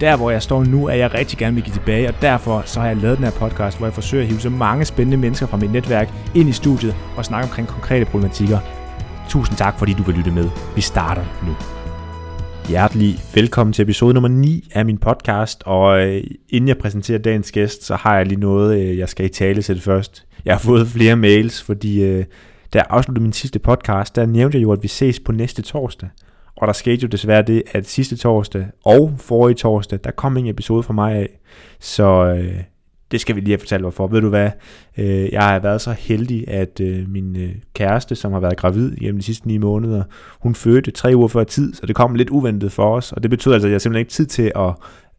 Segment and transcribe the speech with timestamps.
[0.00, 2.80] Der hvor jeg står nu, er jeg rigtig gerne vil give tilbage, og derfor så
[2.80, 5.46] har jeg lavet den her podcast, hvor jeg forsøger at hive så mange spændende mennesker
[5.46, 8.58] fra mit netværk ind i studiet og snakke omkring konkrete problematikker.
[9.28, 10.50] Tusind tak, fordi du vil lytte med.
[10.74, 11.54] Vi starter nu.
[12.68, 17.52] Hjertelig velkommen til episode nummer 9 af min podcast, og øh, inden jeg præsenterer dagens
[17.52, 20.26] gæst, så har jeg lige noget, øh, jeg skal i tale til først.
[20.44, 22.24] Jeg har fået flere mails, fordi øh,
[22.72, 25.62] da jeg afsluttede min sidste podcast, der nævnte jeg jo, at vi ses på næste
[25.62, 26.08] torsdag.
[26.56, 30.46] Og der skete jo desværre det, at sidste torsdag og forrige torsdag, der kom en
[30.46, 31.28] episode fra mig af.
[31.80, 32.60] Så øh,
[33.10, 34.06] det skal vi lige have fortalt hvorfor.
[34.06, 34.50] Ved du hvad,
[34.98, 38.96] øh, jeg har været så heldig, at øh, min øh, kæreste, som har været gravid
[38.96, 40.02] gennem de sidste ni måneder,
[40.40, 43.12] hun fødte tre uger før tid, så det kom lidt uventet for os.
[43.12, 44.74] Og det betyder altså, at jeg simpelthen ikke tid til at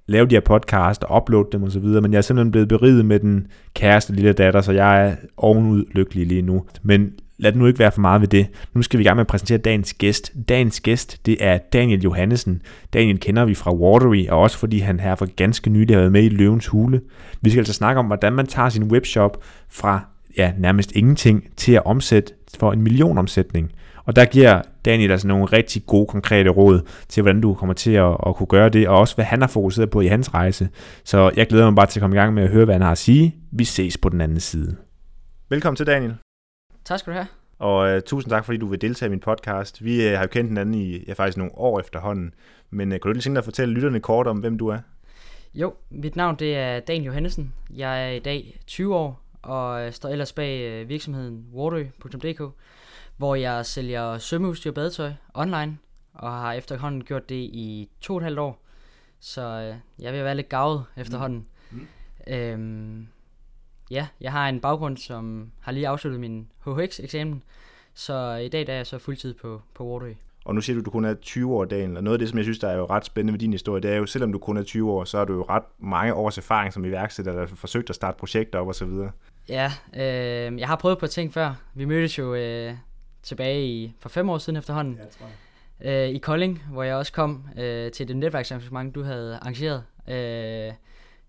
[0.08, 3.20] lave de her podcast og uploade dem osv., men jeg er simpelthen blevet beriget med
[3.20, 6.66] den kæreste lille datter, så jeg er ovenud lykkelig lige nu.
[6.83, 8.47] Men lad det nu ikke være for meget ved det.
[8.73, 10.33] Nu skal vi i gang med at præsentere dagens gæst.
[10.50, 12.61] Dagens gæst, det er Daniel Johannesen.
[12.94, 16.11] Daniel kender vi fra Watery, og også fordi han her for ganske nylig har været
[16.11, 17.02] med i Løvens Hule.
[17.42, 20.02] Vi skal altså snakke om, hvordan man tager sin webshop fra
[20.38, 23.72] ja, nærmest ingenting til at omsætte for en million omsætning.
[24.05, 27.92] Og der giver Daniel altså nogle rigtig gode, konkrete råd til, hvordan du kommer til
[27.92, 30.70] at, at kunne gøre det, og også hvad han har fokuseret på i hans rejse.
[31.03, 32.81] Så jeg glæder mig bare til at komme i gang med at høre, hvad han
[32.81, 33.36] har at sige.
[33.52, 34.75] Vi ses på den anden side.
[35.49, 36.14] Velkommen til, Daniel.
[36.86, 37.28] Tak skal du have.
[37.59, 39.83] Og uh, tusind tak, fordi du vil deltage i min podcast.
[39.83, 42.33] Vi uh, har jo kendt hinanden i ja, faktisk nogle år efterhånden.
[42.69, 44.80] Men uh, kan du lige tænke dig at fortælle lytterne kort om, hvem du er?
[45.53, 47.53] Jo, mit navn det er Daniel Johannesen.
[47.75, 52.42] Jeg er i dag 20 år og står ellers bag uh, virksomheden watery.dk,
[53.17, 55.77] hvor jeg sælger svømmeudstyr og badetøj online,
[56.14, 58.61] og har efterhånden gjort det i to og et halvt år.
[59.20, 61.48] Så uh, jeg vil være lidt gavet efterhånden.
[61.71, 61.77] Mm.
[62.27, 62.33] Mm.
[62.33, 63.08] Øhm,
[63.92, 67.44] ja, jeg har en baggrund, som har lige afsluttet min HHX-eksamen,
[67.94, 70.14] så i dag der er jeg så fuldtid på, på Waterway.
[70.46, 72.30] Og nu siger du, at du kun er 20 år, dagen, og noget af det,
[72.30, 74.32] som jeg synes, der er jo ret spændende ved din historie, det er jo, selvom
[74.32, 77.32] du kun er 20 år, så har du jo ret mange års erfaring som iværksætter,
[77.32, 79.12] der har forsøgt at starte projekter op og så videre.
[79.50, 81.54] Ja, øh, jeg har prøvet på ting før.
[81.73, 82.73] Vi mødtes jo øh,
[83.23, 84.94] tilbage i, for fem år siden efterhånden.
[84.94, 86.10] Ja, tror jeg.
[86.10, 89.84] Øh, I Kolding, hvor jeg også kom øh, til det netværksarrangement, du havde arrangeret.
[90.08, 90.73] Øh,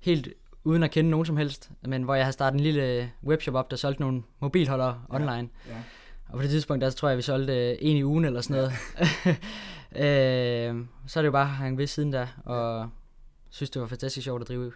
[0.00, 0.28] helt
[0.66, 3.70] uden at kende nogen som helst, men hvor jeg har startet en lille webshop op,
[3.70, 5.14] der solgte nogle mobilholdere ja.
[5.14, 5.48] online.
[5.68, 5.76] Ja.
[6.28, 8.72] Og på det tidspunkt, der tror jeg, vi solgte en i ugen eller sådan noget.
[10.76, 12.90] øh, så er det jo bare hængt ved siden der, og
[13.50, 14.72] synes, det var fantastisk sjovt at drive,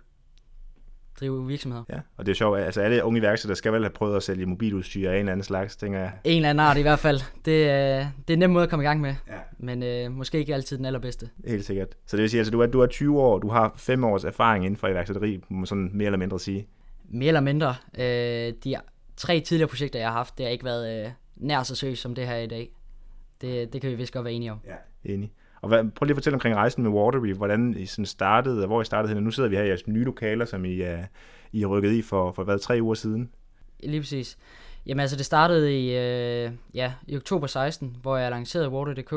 [1.21, 1.85] drive virksomheder.
[1.93, 4.47] Ja, og det er sjovt, altså alle unge iværksættere skal vel have prøvet at sælge
[4.47, 6.13] mobiludstyr af en eller anden slags, tænker jeg.
[6.25, 7.21] En eller anden art i hvert fald.
[7.45, 9.35] Det, øh, det er en nem måde at komme i gang med, ja.
[9.59, 11.29] men øh, måske ikke altid den allerbedste.
[11.47, 11.89] Helt sikkert.
[12.07, 14.25] Så det vil sige, altså du er, du er 20 år, du har 5 års
[14.25, 16.67] erfaring inden for iværksætteri, må sådan mere eller mindre sige.
[17.09, 17.75] Mere eller mindre.
[17.99, 18.77] Øh, de
[19.17, 22.15] tre tidligere projekter, jeg har haft, det har ikke været øh, nær så seriøst som
[22.15, 22.71] det her i dag.
[23.41, 24.59] Det, det kan vi vist godt være enige om.
[24.67, 25.33] Ja, enig.
[25.63, 28.67] Og hvad, prøv lige at fortælle omkring rejsen med Watery, hvordan I sådan startede, og
[28.67, 29.25] hvor I startede henne.
[29.25, 30.99] Nu sidder vi her i jeres nye lokaler, som I, uh,
[31.53, 33.31] I har rykket i for, for hvad, tre uger siden?
[33.83, 34.39] Lige præcis.
[34.87, 39.13] Jamen altså, det startede i, øh, ja, i oktober 16, hvor jeg lancerede Water.dk.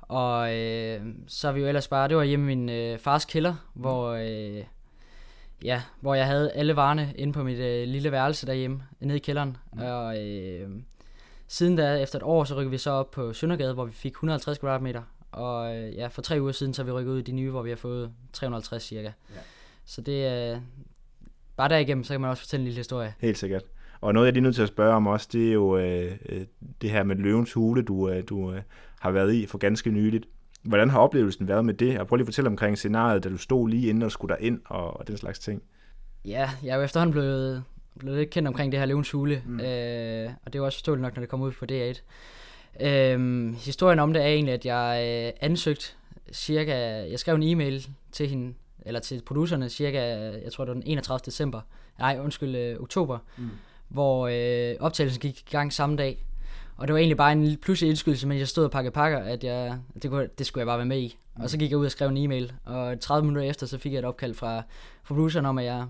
[0.00, 3.24] Og øh, så er vi jo ellers bare, det var hjemme i min øh, fars
[3.24, 4.64] kælder, hvor, øh,
[5.64, 9.20] ja, hvor jeg havde alle varerne inde på mit øh, lille værelse derhjemme, nede i
[9.20, 9.56] kælderen.
[9.72, 9.82] Mm.
[9.82, 10.70] Og øh,
[11.48, 14.12] siden da, efter et år, så rykkede vi så op på Søndergade, hvor vi fik
[14.12, 15.02] 150 kvadratmeter.
[15.38, 17.50] Og øh, ja, for tre uger siden, så er vi rykket ud i de nye,
[17.50, 19.12] hvor vi har fået 350 cirka.
[19.34, 19.40] Ja.
[19.84, 20.60] Så det er, øh,
[21.56, 23.14] bare derigennem, så kan man også fortælle en lille historie.
[23.18, 23.62] Helt sikkert.
[24.00, 26.46] Og noget, jeg lige nødt til at spørge om også, det er jo øh, øh,
[26.82, 28.62] det her med løvens hule, du, øh, du øh,
[29.00, 30.26] har været i for ganske nyligt.
[30.62, 32.00] Hvordan har oplevelsen været med det?
[32.00, 34.60] Og prøv lige at fortælle omkring scenariet, da du stod lige inden og skulle ind
[34.64, 35.62] og, og den slags ting.
[36.24, 37.64] Ja, jeg er jo efterhånden blevet,
[37.98, 39.60] blevet lidt kendt omkring det her løvens hule, mm.
[39.60, 42.00] øh, og det er jo også forståeligt nok, når det kommer ud på D1.
[42.80, 45.86] Øh, historien om det er egentlig, at jeg øh, ansøgte
[46.32, 46.74] cirka,
[47.10, 48.54] jeg skrev en e-mail til hende,
[48.86, 50.00] eller til producerne cirka,
[50.44, 51.20] jeg tror det var den 31.
[51.26, 51.60] december,
[51.98, 53.50] nej undskyld, øh, oktober, mm.
[53.88, 56.24] hvor øh, optagelsen gik i gang samme dag.
[56.76, 59.44] Og det var egentlig bare en pludselig indskydelse, mens jeg stod og pakkede pakker, at
[59.44, 61.18] jeg, det, kunne, det skulle jeg bare være med i.
[61.36, 61.42] Mm.
[61.42, 63.92] Og så gik jeg ud og skrev en e-mail, og 30 minutter efter, så fik
[63.92, 64.62] jeg et opkald fra,
[65.02, 65.86] fra produceren om, at jeg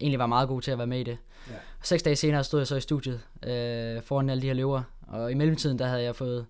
[0.00, 1.18] egentlig var meget god til at være med i det.
[1.50, 1.54] Ja.
[1.54, 4.82] Og seks dage senere stod jeg så i studiet øh, foran alle de her løver,
[5.06, 6.46] og i mellemtiden der havde jeg fået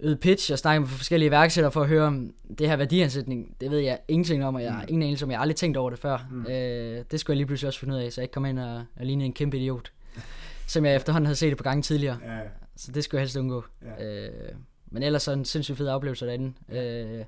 [0.00, 3.56] øget pitch og snakket med forskellige værksættere for at høre om det her værdiansætning.
[3.60, 4.88] Det ved jeg ingenting om, og jeg har mm.
[4.88, 6.26] ingen anelse om, jeg har aldrig tænkt over det før.
[6.30, 6.46] Mm.
[6.46, 8.58] Øh, det skulle jeg lige pludselig også finde ud af, så jeg ikke kom ind
[8.58, 9.92] og, og lignede en kæmpe idiot.
[10.66, 12.18] som jeg efterhånden havde set det på gange tidligere.
[12.24, 12.38] Ja.
[12.76, 13.64] Så det skulle jeg helst undgå.
[13.98, 14.26] Ja.
[14.26, 14.54] Øh,
[14.90, 16.52] men ellers så en sindssygt fed oplevelse derinde.
[16.72, 17.24] Øh,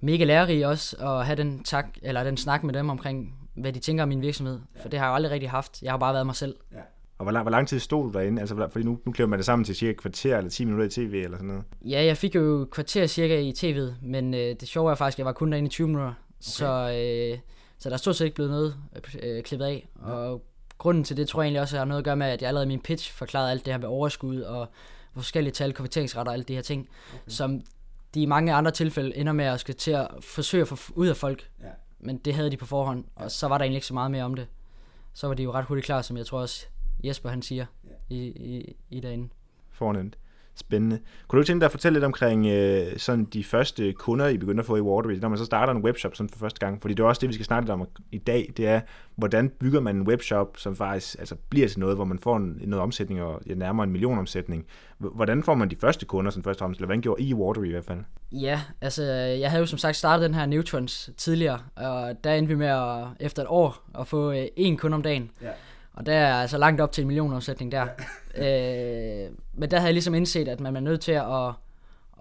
[0.00, 3.78] mega lærerig også at have den, tak, eller den snak med dem omkring, hvad de
[3.78, 4.60] tænker om min virksomhed.
[4.76, 4.82] Ja.
[4.82, 5.82] For det har jeg jo aldrig rigtig haft.
[5.82, 6.56] Jeg har bare været mig selv.
[6.72, 6.78] Ja.
[7.18, 8.40] Og hvor lang, hvor lang tid stod du derinde?
[8.40, 10.86] Altså, fordi nu, nu klipper man det sammen til cirka et kvarter eller 10 minutter
[10.86, 11.64] i tv eller sådan noget.
[11.84, 15.14] Ja, jeg fik jo et kvarter cirka i tv'et, men øh, det sjove er faktisk,
[15.14, 16.08] at jeg var kun derinde i 20 minutter.
[16.08, 16.16] Okay.
[16.40, 17.38] Så, øh,
[17.78, 18.76] så der er stort set ikke blevet noget
[19.22, 19.88] øh, klippet af.
[20.06, 20.12] Ja.
[20.12, 20.42] Og
[20.78, 22.66] grunden til det tror jeg egentlig også har noget at gøre med, at jeg allerede
[22.66, 24.68] i min pitch forklarede alt det her med overskud og
[25.14, 27.22] forskellige tal, konverteringsretter og alle de her ting, okay.
[27.26, 27.60] som
[28.14, 31.06] de i mange andre tilfælde ender med at skal til at forsøge at få ud
[31.06, 31.50] af folk.
[31.60, 31.66] Ja.
[32.00, 34.24] Men det havde de på forhånd, og så var der egentlig ikke så meget mere
[34.24, 34.46] om det.
[35.14, 36.66] Så var de jo ret hurtigt klar, som jeg tror også
[37.06, 38.14] Jesper han siger ja.
[38.14, 39.32] i, i, i dagen.
[39.70, 40.16] Fornemt.
[40.58, 40.98] Spændende.
[41.28, 44.60] Kunne du tænke dig at fortælle lidt omkring øh, sådan de første kunder, I begynder
[44.60, 46.82] at få i Watery, når man så starter en webshop sådan for første gang?
[46.82, 48.80] Fordi det er også det, vi skal snakke lidt om i dag, det er,
[49.16, 52.62] hvordan bygger man en webshop, som faktisk altså, bliver til noget, hvor man får en,
[52.66, 54.66] noget omsætning, og ja, nærmere en million omsætning.
[54.98, 57.34] Hvordan får man de første kunder, sådan først og fremmest, eller hvordan gjorde I i
[57.34, 57.98] Watery i hvert fald?
[58.32, 62.48] Ja, altså jeg havde jo som sagt startet den her Neutrons tidligere, og der endte
[62.48, 65.30] vi med at, efter et år at få øh, en kunde om dagen.
[65.42, 65.50] Ja.
[65.96, 67.86] Og der er altså langt op til en millionomsætning der.
[68.38, 71.48] Øh, men der havde jeg ligesom indset, at man er nødt til at,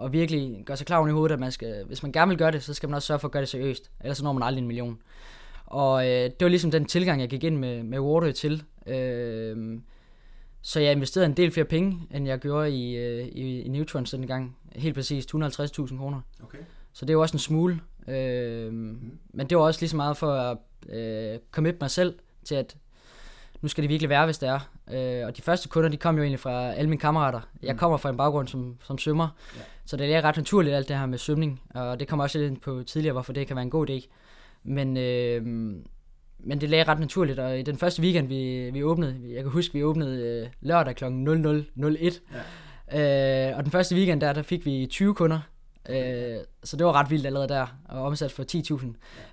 [0.04, 2.51] at virkelig gøre sig klar i hovedet, at man skal, hvis man gerne vil gøre
[2.51, 3.92] det, så skal man også sørge for at gøre det seriøst.
[4.01, 4.98] Ellers så når man aldrig en million.
[5.66, 8.63] Og øh, det var ligesom den tilgang, jeg gik ind med, med Water til.
[8.88, 9.80] Øh,
[10.62, 14.12] så jeg investerede en del flere penge, end jeg gjorde i, øh, i, i Neutrons
[14.12, 14.57] den gang.
[14.75, 16.22] Helt præcis 250.000 kroner.
[16.44, 16.57] Okay.
[16.94, 17.80] Så det er jo også en smule.
[18.07, 19.18] Øh, mm.
[19.33, 20.57] Men det var også lige så meget for at
[20.89, 22.77] øh, commit mig selv til, at
[23.65, 24.59] nu skal det virkelig være, hvis det er.
[24.91, 27.41] Øh, og de første kunder, de kom jo egentlig fra alle mine kammerater.
[27.63, 27.79] Jeg mm.
[27.79, 29.62] kommer fra en baggrund som, som svømmer, ja.
[29.85, 32.51] så det er ret naturligt alt det her med svømning, og det kommer også lidt
[32.51, 34.07] ind på tidligere, hvorfor det kan være en god idé.
[34.63, 35.41] Men, øh,
[36.39, 39.51] men det lagde ret naturligt, og i den første weekend, vi, vi åbnede, jeg kan
[39.51, 41.03] huske, vi åbnede øh, lørdag kl.
[41.06, 42.19] 00.01,
[42.91, 43.50] ja.
[43.51, 45.39] øh, og den første weekend der, der fik vi 20 kunder,
[45.89, 48.44] Øh, så det var ret vildt allerede der, og omsat for
[48.79, 48.85] 10.000.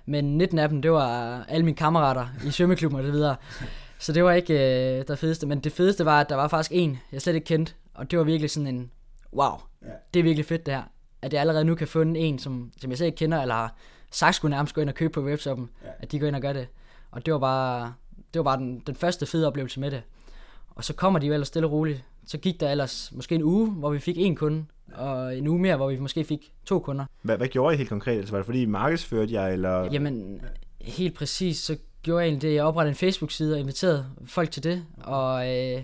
[0.05, 3.35] Men 19 af dem, det var alle mine kammerater i svømmeklubben og så videre.
[4.03, 4.53] Så det var ikke
[4.99, 7.45] øh, det fedeste, men det fedeste var, at der var faktisk en, jeg slet ikke
[7.45, 8.91] kendte, og det var virkelig sådan en,
[9.33, 9.51] wow,
[9.81, 9.87] ja.
[10.13, 10.83] det er virkelig fedt det her.
[11.21, 13.75] At jeg allerede nu kan få en, som, som jeg slet ikke kender, eller har
[14.11, 15.89] sagt skulle nærmest gå ind og købe på webshoppen, ja.
[15.99, 16.67] at de går ind og gør det.
[17.11, 17.93] Og det var bare,
[18.33, 20.01] det var bare den, den første fede oplevelse med det.
[20.69, 22.03] Og så kommer de jo ellers stille og roligt.
[22.27, 25.59] Så gik der ellers måske en uge, hvor vi fik en kunde, og en uge
[25.59, 27.05] mere, hvor vi måske fik to kunder.
[27.21, 28.17] Hvad, hvad gjorde I helt konkret?
[28.17, 29.83] Altså, var det fordi I markedsførte jer, eller?
[29.91, 30.41] Jamen,
[30.81, 34.63] helt præcis, så gjorde jeg egentlig det, jeg oprettede en Facebook-side og inviterede folk til
[34.63, 35.83] det, og øh,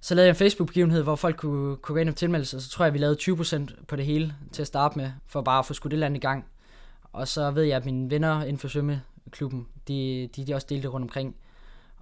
[0.00, 2.70] så lavede jeg en Facebook-begivenhed, hvor folk kunne, kunne gå ind og tilmelde sig, så
[2.70, 5.66] tror jeg, vi lavede 20% på det hele til at starte med, for bare at
[5.66, 6.44] få skudt det land i gang.
[7.12, 10.88] Og så ved jeg, at mine venner inden for svømmeklubben, de, de, de også delte
[10.88, 11.36] rundt omkring.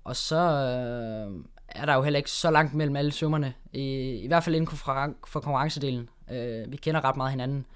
[0.05, 4.27] Og så øh, er der jo heller ikke så langt mellem alle svømmerne, i, i
[4.27, 6.09] hvert fald inden for, for konkurrencedelen.
[6.31, 7.67] Øh, vi kender ret meget hinanden,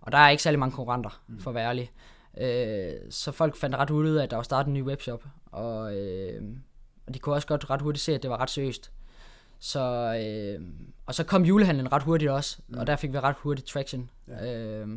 [0.00, 1.90] og der er ikke særlig mange konkurrenter, for at være ærlig.
[2.40, 5.24] Øh, så folk fandt ret hurtigt ud af, at der var startet en ny webshop,
[5.46, 6.42] og, øh,
[7.06, 8.92] og de kunne også godt ret hurtigt se, at det var ret seriøst.
[9.58, 9.80] Så,
[10.24, 10.66] øh,
[11.06, 12.78] og så kom julehandlen ret hurtigt også, mm.
[12.78, 14.10] og der fik vi ret hurtigt traction.
[14.28, 14.54] Ja.
[14.54, 14.88] Øh,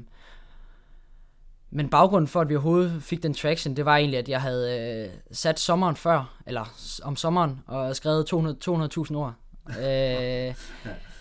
[1.70, 4.80] men baggrunden for, at vi overhovedet fik den traction, det var egentlig, at jeg havde
[4.80, 6.66] øh, sat sommeren før, eller
[7.04, 9.34] om sommeren, og skrevet 200.000 ord.
[9.84, 10.56] øh,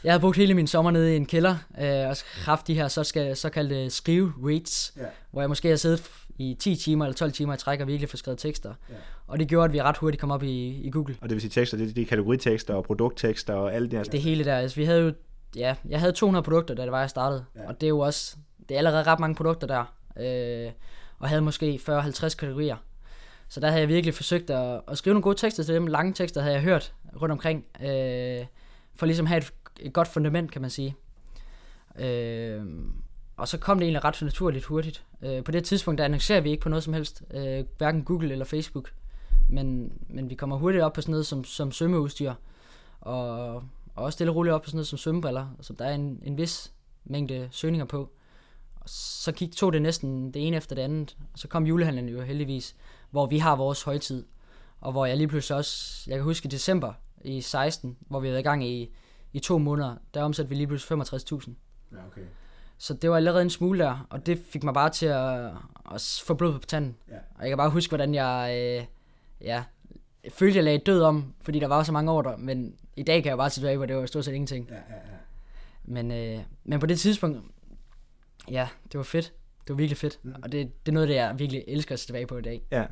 [0.05, 2.89] jeg havde brugt hele min sommer nede i en kælder, øh, og haft de her
[2.89, 5.09] så såkaldte skrive reads, yeah.
[5.31, 8.09] hvor jeg måske har siddet i 10 timer eller 12 timer i træk og virkelig
[8.09, 8.75] få skrevet tekster.
[8.91, 9.01] Yeah.
[9.27, 11.17] Og det gjorde, at vi ret hurtigt kom op i, i Google.
[11.21, 14.05] Og det vil sige tekster, det er de kategoritekster og produkttekster og alt det her?
[14.05, 14.57] Det hele der.
[14.57, 15.13] Altså, vi havde jo,
[15.57, 17.45] ja, jeg havde 200 produkter, da det var, jeg startede.
[17.57, 17.69] Yeah.
[17.69, 18.37] Og det er jo også,
[18.69, 19.85] det er allerede ret mange produkter der.
[20.21, 20.73] Øh,
[21.19, 22.77] og havde måske 40-50 kategorier.
[23.49, 25.87] Så der havde jeg virkelig forsøgt at, at skrive nogle gode tekster til dem.
[25.87, 27.65] Lange tekster havde jeg hørt rundt omkring.
[27.83, 28.47] Øh,
[28.97, 30.97] for ligesom at have et et godt fundament, kan man sige.
[31.99, 32.63] Øh,
[33.37, 35.05] og så kom det egentlig ret naturligt hurtigt.
[35.23, 38.33] Øh, på det tidspunkt, der annoncerer vi ikke på noget som helst, øh, hverken Google
[38.33, 38.93] eller Facebook.
[39.49, 42.35] Men, men vi kommer hurtigt op på sådan noget som, som svømmeudstyr,
[43.01, 43.65] og, og
[43.95, 46.39] også stille og roligt op på sådan noget som svømmebriller, så der er en, en
[46.39, 46.73] vis
[47.05, 48.11] mængde søgninger på.
[48.81, 52.09] Og så gik, tog det næsten det ene efter det andet, og så kom julehandlen
[52.09, 52.77] jo heldigvis,
[53.11, 54.27] hvor vi har vores højtid,
[54.81, 56.93] og hvor jeg lige pludselig også, jeg kan huske december
[57.25, 58.91] i 16, hvor vi havde i gang i
[59.35, 61.51] i to måneder, der omsatte vi lige pludselig 65.000.
[61.93, 62.21] Ja, okay.
[62.79, 65.45] Så det var allerede en smule der, og det fik mig bare til at,
[65.95, 66.97] at få blod på tanden.
[67.09, 67.15] Ja.
[67.35, 68.87] Og jeg kan bare huske, hvordan jeg, øh,
[69.41, 69.65] ja,
[70.31, 73.31] følte, jeg lagde død om, fordi der var så mange ordre, men i dag kan
[73.31, 74.69] jeg bare tilbage, hvor det var stort set ingenting.
[74.69, 75.17] Ja, ja, ja.
[75.85, 77.45] Men, øh, men på det tidspunkt,
[78.51, 79.33] ja, det var fedt.
[79.61, 80.19] Det var virkelig fedt.
[80.23, 80.35] Mm.
[80.43, 82.63] Og det, det er noget, det jeg virkelig elsker at se tilbage på i dag.
[82.71, 82.87] Ja.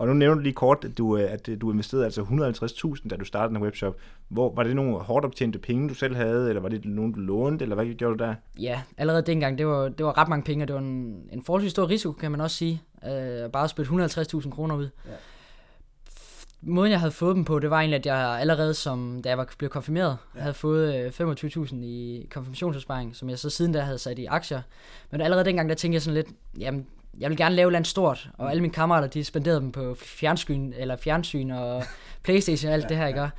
[0.00, 3.16] Og nu nævner du lige kort, at du, øh, at du investerede altså 150.000, da
[3.16, 3.96] du startede den webshop.
[4.28, 7.20] Hvor, var det nogle hårdt optjente penge, du selv havde, eller var det nogen, du
[7.20, 8.34] lånte, eller hvad gjorde du der?
[8.58, 11.42] Ja, allerede dengang, det var, det var ret mange penge, og det var en, en
[11.44, 12.82] forholdsvis stor risiko, kan man også sige.
[13.02, 14.88] Uh, bare at spille 150.000 kroner ud.
[15.06, 15.10] Ja.
[16.60, 19.38] Måden, jeg havde fået dem på, det var egentlig, at jeg allerede, som, da jeg
[19.38, 20.40] var blevet konfirmeret, ja.
[20.40, 24.62] havde fået 25.000 i konfirmationsopsparing, som jeg så siden da havde sat i aktier.
[25.10, 26.28] Men allerede dengang, der tænkte jeg sådan lidt,
[26.58, 26.86] jamen,
[27.18, 30.72] jeg vil gerne lave noget stort, og alle mine kammerater, de spenderede dem på fjernsyn,
[30.76, 31.84] eller fjernsyn og
[32.24, 33.20] Playstation og alt ja, det her, ikke?
[33.20, 33.30] Ja.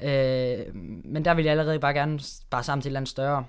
[0.00, 3.44] Øh, men der ville jeg allerede bare gerne bare sammen til et eller andet større.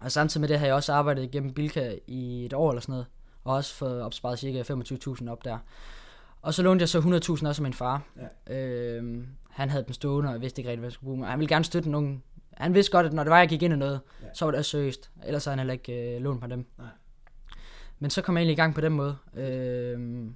[0.00, 2.92] Og samtidig med det har jeg også arbejdet igennem Bilka i et år eller sådan
[2.92, 3.06] noget,
[3.44, 5.58] og også fået opsparet cirka 25.000 op der.
[6.42, 8.02] Og så lånte jeg så 100.000 også af min far.
[8.48, 8.54] Ja.
[8.56, 11.24] Øh, han havde dem stående, og jeg vidste ikke rigtig, hvad jeg skulle bruge dem.
[11.24, 12.22] Han ville gerne støtte nogen.
[12.56, 14.26] Han vidste godt, at når det var, jeg gik ind i noget, ja.
[14.34, 15.10] så var det også seriøst.
[15.26, 16.66] Ellers havde han heller ikke øh, lånt på dem.
[16.78, 16.86] Nej.
[18.02, 19.16] Men så kom jeg egentlig i gang på den måde.
[19.36, 20.26] Øh,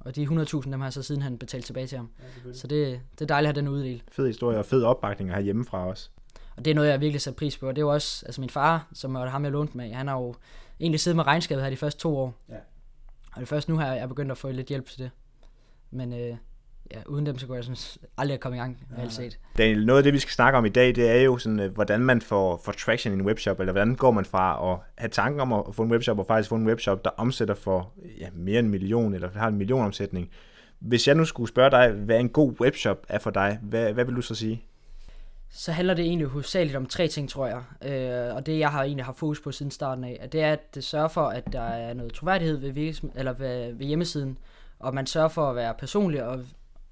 [0.00, 2.10] og de 100.000, dem har jeg så siden han betalt tilbage til ham.
[2.46, 4.02] Ja, så det, det er dejligt at have den uddel.
[4.12, 6.10] Fed historie og fed opbakning her hjemmefra også.
[6.56, 7.68] Og det er noget, jeg virkelig sætter pris på.
[7.68, 10.08] Og det er jo også, altså min far, som var ham, jeg lånte med, han
[10.08, 10.34] har jo
[10.80, 12.34] egentlig siddet med regnskabet her de første to år.
[12.48, 12.54] Ja.
[13.32, 15.10] Og det første nu har jeg begyndt at få lidt hjælp til det.
[15.90, 16.36] Men øh,
[16.92, 19.38] ja, uden dem, så kunne jeg sådan aldrig komme i gang med alt set.
[19.58, 21.72] Daniel, noget af det, vi skal snakke om i dag, det er jo sådan, øh,
[21.72, 25.08] hvordan man får, får traction i en webshop, eller hvordan går man fra at have
[25.08, 28.28] tanken om at få en webshop, og faktisk få en webshop, der omsætter for ja,
[28.34, 30.30] mere end en million, eller har en million omsætning.
[30.78, 34.04] Hvis jeg nu skulle spørge dig, hvad en god webshop er for dig, hvad, hvad
[34.04, 34.64] vil du så sige?
[35.50, 37.62] Så handler det egentlig hovedsageligt om tre ting, tror jeg.
[37.92, 40.74] Øh, og det, jeg har egentlig haft fokus på siden starten af, det er, at
[40.74, 44.38] det sørger for, at der er noget troværdighed ved, virksomhed, eller ved, ved hjemmesiden,
[44.78, 46.40] og man sørger for at være personlig og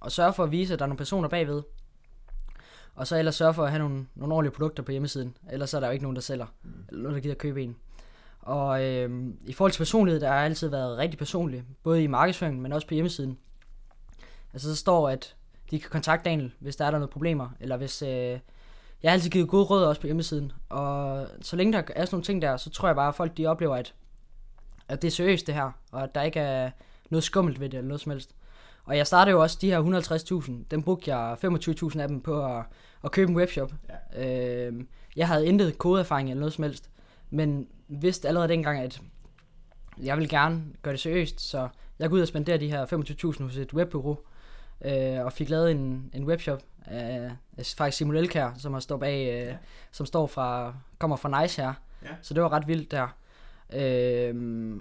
[0.02, 1.62] og sørge for at vise, at der er nogle personer bagved.
[2.94, 5.37] Og så ellers sørge for at have nogle, nogle ordentlige produkter på hjemmesiden.
[5.50, 6.47] Ellers er der jo ikke nogen, der sælger.
[6.62, 6.71] Mm.
[6.88, 7.76] Eller nogen, der gider købe en.
[8.40, 11.64] Og øhm, i forhold til personlighed, der har altid været rigtig personlig.
[11.82, 13.38] Både i markedsføringen, men også på hjemmesiden.
[14.52, 15.37] Altså så står, at
[15.71, 17.49] de kan kontakte Daniel, hvis der er der nogle problemer.
[17.61, 18.02] Eller hvis...
[18.02, 18.38] Øh,
[19.02, 20.52] jeg har altid givet gode råd også på hjemmesiden.
[20.68, 23.37] Og så længe der er sådan nogle ting der, så tror jeg bare, at folk
[23.37, 23.94] de oplever, at,
[24.88, 25.71] at det er seriøst det her.
[25.92, 26.71] Og at der ikke er
[27.11, 28.35] noget skummelt ved det, eller noget som helst.
[28.84, 32.46] Og jeg startede jo også de her 150.000, dem brugte jeg 25.000 af dem på
[32.46, 32.64] at,
[33.04, 33.72] at købe en webshop.
[34.14, 34.68] Ja.
[34.68, 34.84] Øh,
[35.16, 36.90] jeg havde intet kodeerfaring eller noget som helst,
[37.30, 39.00] men vidste allerede dengang, at
[40.02, 42.86] jeg ville gerne gøre det seriøst, så jeg gik ud og spenderede de her
[43.36, 44.18] 25.000 hos et webbureau,
[44.84, 49.00] øh, og fik lavet en, en webshop af, af faktisk Simon Elkær, som har stået
[49.00, 49.56] bag, øh, ja.
[49.92, 51.72] som står fra, kommer fra Nice her.
[52.02, 52.08] Ja.
[52.22, 53.08] Så det var ret vildt der.
[53.72, 54.80] Øh,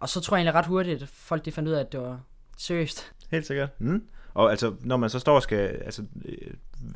[0.00, 2.00] og så tror jeg egentlig ret hurtigt, at folk de fandt ud af, at det
[2.00, 2.20] var,
[2.58, 3.12] Seriøst.
[3.30, 3.68] Helt sikkert.
[3.78, 4.02] Mm.
[4.34, 6.32] Og altså, når man så står og skal altså, øh,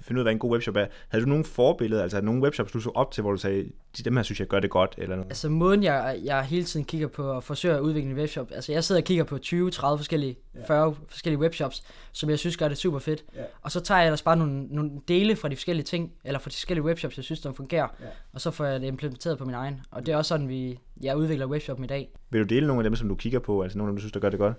[0.00, 2.72] finde ud af, hvad en god webshop er, havde du nogle forbilleder, altså nogle webshops,
[2.72, 4.94] du så op til, hvor du sagde, de dem her synes jeg gør det godt,
[4.98, 5.30] eller noget?
[5.30, 8.72] Altså måden, jeg, jeg hele tiden kigger på og forsøger at udvikle en webshop, altså
[8.72, 10.64] jeg sidder og kigger på 20, 30 forskellige, ja.
[10.66, 13.24] 40 forskellige webshops, som jeg synes gør det super fedt.
[13.36, 13.42] Ja.
[13.62, 16.48] Og så tager jeg ellers bare nogle, nogle dele fra de forskellige ting, eller fra
[16.48, 18.06] de forskellige webshops, jeg synes, der fungerer, ja.
[18.32, 19.80] og så får jeg det implementeret på min egen.
[19.90, 22.10] Og det er også sådan, vi, jeg udvikler webshoppen i dag.
[22.30, 24.00] Vil du dele nogle af dem, som du kigger på, altså nogle af dem, du
[24.00, 24.56] synes, der gør det godt?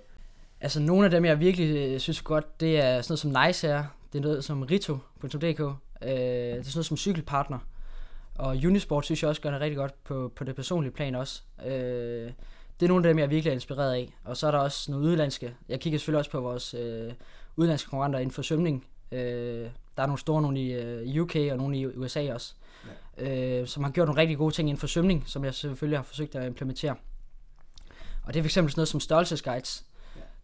[0.64, 3.68] Altså nogle af dem, jeg virkelig øh, synes godt, det er sådan noget som Nice
[3.68, 3.84] er.
[4.12, 5.60] Det er noget som Rito.dk.
[5.60, 7.58] Øh, det er sådan noget som Cykelpartner.
[8.34, 11.42] Og Unisport synes jeg også gør det rigtig godt på, på det personlige plan også.
[11.66, 12.32] Øh,
[12.80, 14.14] det er nogle af dem, jeg virkelig er inspireret af.
[14.24, 15.54] Og så er der også nogle udlandske.
[15.68, 17.12] Jeg kigger selvfølgelig også på vores øh,
[17.56, 18.86] udlandske konkurrenter inden for svømning.
[19.12, 22.54] Øh, der er nogle store, nogle i øh, UK og nogle i USA også.
[23.18, 23.60] Ja.
[23.60, 26.04] Øh, som har gjort nogle rigtig gode ting inden for svømning, som jeg selvfølgelig har
[26.04, 26.94] forsøgt at implementere.
[28.22, 29.84] Og det er fx sådan noget som størrelsesguides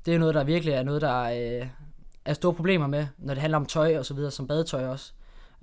[0.07, 1.66] det er noget, der virkelig er noget, der øh,
[2.25, 5.12] er store problemer med, når det handler om tøj og så videre, som badetøj også.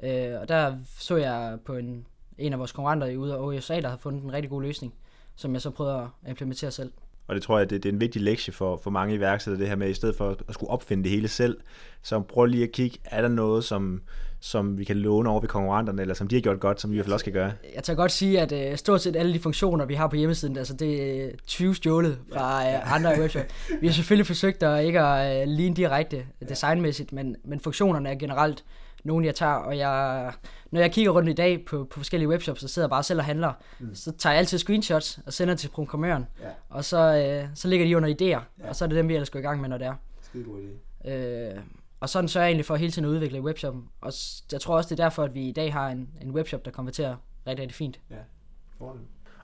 [0.03, 2.05] Øh, og der så jeg på en,
[2.37, 4.93] en af vores konkurrenter ude af USA, der havde fundet en rigtig god løsning,
[5.35, 6.91] som jeg så prøvede at implementere selv.
[7.27, 9.69] Og det tror jeg, det, det er en vigtig lektie for, for mange iværksættere, det
[9.69, 11.57] her med, i stedet for at skulle opfinde det hele selv,
[12.01, 14.01] så prøv lige at kigge, er der noget, som,
[14.39, 16.95] som vi kan låne over ved konkurrenterne, eller som de har gjort godt, som vi
[16.95, 17.51] i hvert fald også skal gøre?
[17.75, 20.57] Jeg tager godt sige, at uh, stort set alle de funktioner, vi har på hjemmesiden,
[20.57, 23.45] altså det er 20 stjålet fra uh, andre webshop.
[23.81, 28.15] Vi har selvfølgelig forsøgt at ikke at uh, ligne direkte designmæssigt, men, men funktionerne er
[28.15, 28.63] generelt
[29.03, 30.33] nogle, jeg tager, og jeg,
[30.71, 33.25] når jeg kigger rundt i dag på, på forskellige webshops, og sidder bare selv og
[33.25, 33.95] handler, mm.
[33.95, 36.47] så tager jeg altid screenshots og sender til programmøren, ja.
[36.69, 38.69] og så, øh, så ligger de under idéer, ja.
[38.69, 39.93] og så er det dem, vi ellers går i gang med, når det er.
[40.21, 41.09] Skide god idé.
[41.11, 41.57] Øh,
[41.99, 44.11] og sådan sørger jeg egentlig for hele tiden at udvikle webshoppen, og
[44.51, 46.71] jeg tror også, det er derfor, at vi i dag har en, en webshop, der
[46.71, 47.15] konverterer
[47.47, 47.99] rigtig, rigtig fint.
[48.11, 48.15] Ja,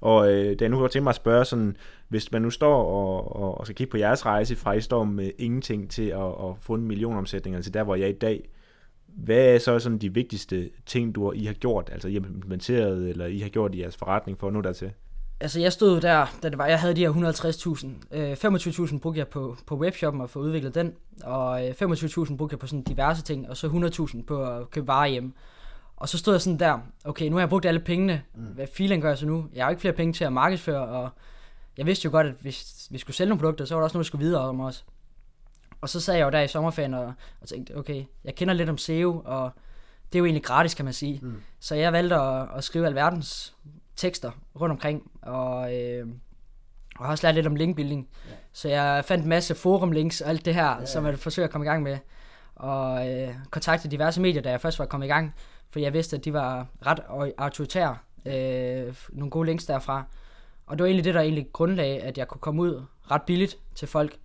[0.02, 2.84] og øh, det er nu godt tænke mig at spørge sådan, hvis man nu står
[2.84, 6.28] og, og, og skal kigge på jeres rejse fra I står med ingenting til at,
[6.28, 8.50] at få en millionomsætning, altså der hvor jeg er i dag,
[9.08, 13.10] hvad er så sådan de vigtigste ting, du I har gjort, altså I har implementeret,
[13.10, 14.92] eller I har gjort i jeres forretning for at nå dertil?
[15.44, 17.12] Altså jeg stod der, da det var, jeg havde de her
[18.12, 18.18] 150.000.
[18.18, 18.34] Øh,
[18.92, 22.60] 25.000 brugte jeg på, på webshoppen og få udviklet den, og øh, 25.000 brugte jeg
[22.60, 23.68] på sådan diverse ting, og så
[24.18, 25.34] 100.000 på at købe varer hjem.
[25.96, 28.44] Og så stod jeg sådan der, okay, nu har jeg brugt alle pengene, mm.
[28.44, 29.46] hvad filen gør jeg så nu?
[29.54, 31.10] Jeg har ikke flere penge til at markedsføre, og
[31.78, 33.98] jeg vidste jo godt, at hvis vi skulle sælge nogle produkter, så var der også
[33.98, 34.86] noget, vi skulle videre om os.
[35.82, 38.70] Og så sad jeg jo der i sommerferien og, og tænkte, okay, jeg kender lidt
[38.70, 39.52] om SEO, og
[40.12, 41.20] det er jo egentlig gratis, kan man sige.
[41.22, 41.42] Mm.
[41.60, 43.56] Så jeg valgte at, at skrive alverdens
[43.96, 44.32] tekster
[44.62, 46.08] rundt omkring, og, øh,
[46.96, 48.10] og har også lært lidt om linkbuilding.
[48.30, 48.34] Ja.
[48.54, 50.86] Så jeg fandt en masse forumlinks og alt det her, ja.
[50.86, 51.98] som jeg forsøger at komme i gang med.
[52.56, 55.36] Og øh, kontakte diverse medier, da jeg først var kommet i gang,
[55.70, 57.00] for jeg vidste, at de var ret
[57.38, 57.98] autoritære.
[58.26, 60.04] Øh, nogle gode links derfra.
[60.66, 63.58] Og det var egentlig det, der egentlig grundlag, at jeg kunne komme ud ret billigt
[63.76, 64.18] til folk.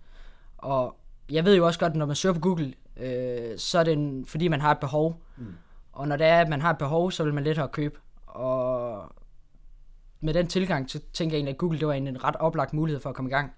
[0.57, 0.95] Og
[1.31, 3.93] jeg ved jo også godt, at når man søger på Google, øh, så er det
[3.93, 5.21] en, fordi man har et behov.
[5.37, 5.55] Mm.
[5.91, 7.99] Og når det er, at man har et behov, så vil man lettere købe.
[8.25, 9.11] Og
[10.21, 13.01] med den tilgang, så tænker jeg egentlig, at Google det var en ret oplagt mulighed
[13.01, 13.51] for at komme i gang.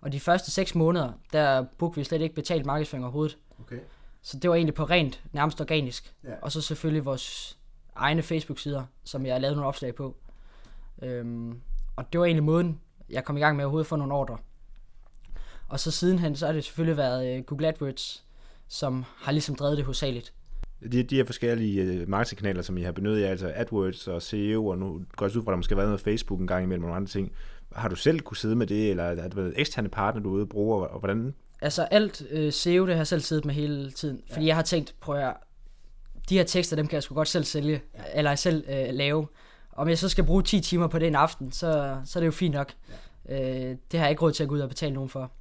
[0.00, 3.38] Og de første 6 måneder, der brugte vi slet ikke betalt markedsføring overhovedet.
[3.60, 3.78] Okay.
[4.22, 6.14] Så det var egentlig på rent, nærmest organisk.
[6.24, 6.34] Ja.
[6.42, 7.58] Og så selvfølgelig vores
[7.94, 10.16] egne Facebook-sider, som jeg lavede nogle opslag på.
[11.02, 11.60] Øhm,
[11.96, 14.38] og det var egentlig måden, jeg kom i gang med at overhovedet få nogle ordre.
[15.68, 18.24] Og så sidenhen, så har det selvfølgelig været uh, Google AdWords,
[18.68, 20.34] som har ligesom drevet det hovedsageligt.
[20.92, 24.78] De, de her forskellige uh, marketingkanaler, som I har benyttet, altså AdWords og SEO, og
[24.78, 26.84] nu går jeg ud fra, at der måske har været noget Facebook en gang imellem
[26.84, 27.32] og nogle andre ting.
[27.72, 30.32] Har du selv kunne sidde med det, eller er det været eksterne partner, du er
[30.32, 31.34] ude og bruge, og hvordan?
[31.62, 34.46] Altså alt uh, SEO, det har jeg selv siddet med hele tiden, fordi ja.
[34.46, 35.34] jeg har tænkt, prøv at
[36.28, 38.02] de her tekster, dem kan jeg sgu godt selv sælge, ja.
[38.14, 39.26] eller selv uh, lave.
[39.72, 42.26] Om jeg så skal bruge 10 timer på det en aften, så, så er det
[42.26, 42.72] jo fint nok.
[43.28, 43.70] Ja.
[43.70, 45.32] Uh, det har jeg ikke råd til at gå ud og betale nogen for.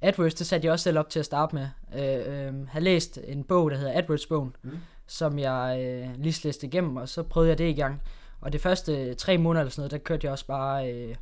[0.00, 1.68] AdWords, det satte jeg også selv op til at starte med.
[1.94, 4.78] Øh, øh, har læst en bog, der hedder AdWords-bogen, mm.
[5.06, 8.02] som jeg øh, lige læste igennem, og så prøvede jeg det i gang.
[8.40, 11.14] Og det første tre måneder eller sådan noget, der kørte jeg også bare øh,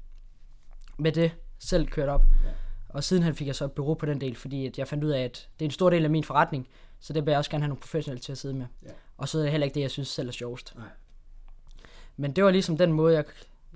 [0.99, 2.25] med det selv kørt op.
[2.45, 2.51] Ja.
[2.89, 5.11] Og sidenhen fik jeg så et bureau på den del, fordi at jeg fandt ud
[5.11, 6.69] af, at det er en stor del af min forretning,
[7.01, 8.67] så det vil jeg også gerne have nogle professionelle til at sidde med.
[8.85, 8.91] Ja.
[9.17, 10.75] Og så er det heller ikke det, jeg synes selv er sjovest.
[10.77, 10.87] Nej.
[12.17, 13.25] Men det var ligesom den måde, jeg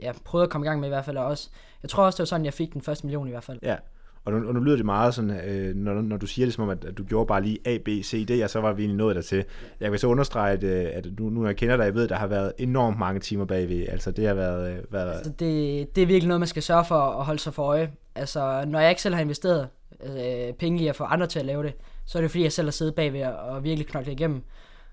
[0.01, 1.51] ja, prøvede at komme i gang med i hvert fald også.
[1.83, 3.59] Jeg tror også, det var sådan, jeg fik den første million i hvert fald.
[3.63, 3.77] Ja,
[4.25, 6.65] og nu, og nu lyder det meget sådan, øh, når, når du siger det som
[6.65, 8.83] om, at, at du gjorde bare lige A, B, C, D, og så var vi
[8.83, 9.45] egentlig nået dertil.
[9.81, 12.09] Jeg vil så understrege, at, øh, at nu, nu jeg kender dig, jeg ved, at
[12.09, 13.89] der har været enormt mange timer bagved.
[13.89, 14.73] Altså det har været...
[14.73, 15.13] Øh, været...
[15.13, 17.91] Altså, det, det er virkelig noget, man skal sørge for at holde sig for øje.
[18.15, 19.69] Altså når jeg ikke selv har investeret
[20.03, 21.75] øh, penge i at få andre til at lave det,
[22.07, 24.43] så er det fordi, jeg selv har siddet bagved og virkelig knoklet igennem.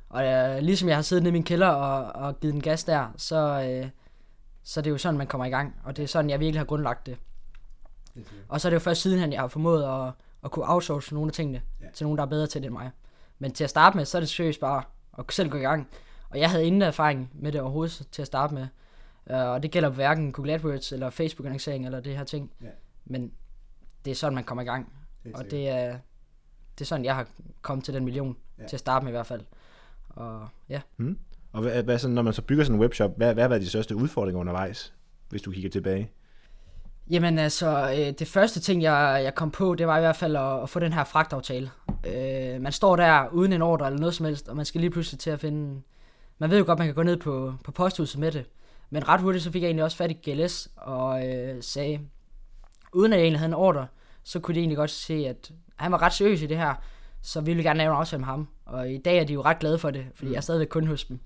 [0.09, 2.83] Og øh, ligesom jeg har siddet nede i min kælder og, og givet den gas
[2.83, 3.89] der, så, øh,
[4.63, 5.75] så det er jo sådan, man kommer i gang.
[5.83, 7.17] Og det er sådan, jeg virkelig har grundlagt det.
[8.47, 11.29] Og så er det jo først sidenhen, jeg har formået at, at kunne outsource nogle
[11.29, 11.85] af tingene ja.
[11.93, 12.91] til nogen, der er bedre til det end mig.
[13.39, 14.83] Men til at starte med, så er det seriøst bare
[15.19, 15.87] at selv gå i gang.
[16.29, 18.67] Og jeg havde ingen erfaring med det overhovedet til at starte med.
[19.25, 22.51] Uh, og det gælder hverken Google AdWords eller Facebook-annoncering eller det her ting.
[22.61, 22.67] Ja.
[23.05, 23.31] Men
[24.05, 24.93] det er sådan, man kommer i gang.
[25.23, 25.97] Det og det er,
[26.77, 27.27] det er sådan, jeg har
[27.61, 28.37] kommet til den million.
[28.59, 28.67] Ja.
[28.67, 29.41] Til at starte med i hvert fald.
[30.09, 30.81] Og ja.
[30.95, 31.19] Hmm.
[31.51, 33.61] Og hvad, hvad så, når man så bygger sådan en webshop, hvad, hvad har været
[33.61, 34.93] de største udfordringer undervejs,
[35.29, 36.11] hvis du kigger tilbage?
[37.09, 40.35] Jamen altså, øh, det første ting, jeg, jeg kom på, det var i hvert fald
[40.35, 41.71] at, at få den her fragtaftale.
[42.07, 44.91] Øh, man står der uden en ordre eller noget som helst, og man skal lige
[44.91, 45.81] pludselig til at finde...
[46.39, 48.45] Man ved jo godt, man kan gå ned på, på posthuset med det.
[48.89, 51.99] Men ret hurtigt, så fik jeg egentlig også fat i GLS og øh, sagde,
[52.93, 53.87] uden at jeg egentlig havde en ordre,
[54.23, 56.73] så kunne de egentlig godt se, at han var ret seriøs i det her,
[57.21, 58.47] så vi ville gerne lave en aftale med ham.
[58.65, 60.31] Og i dag er de jo ret glade for det, fordi mm.
[60.31, 61.19] jeg er stadigvæk kun hos dem.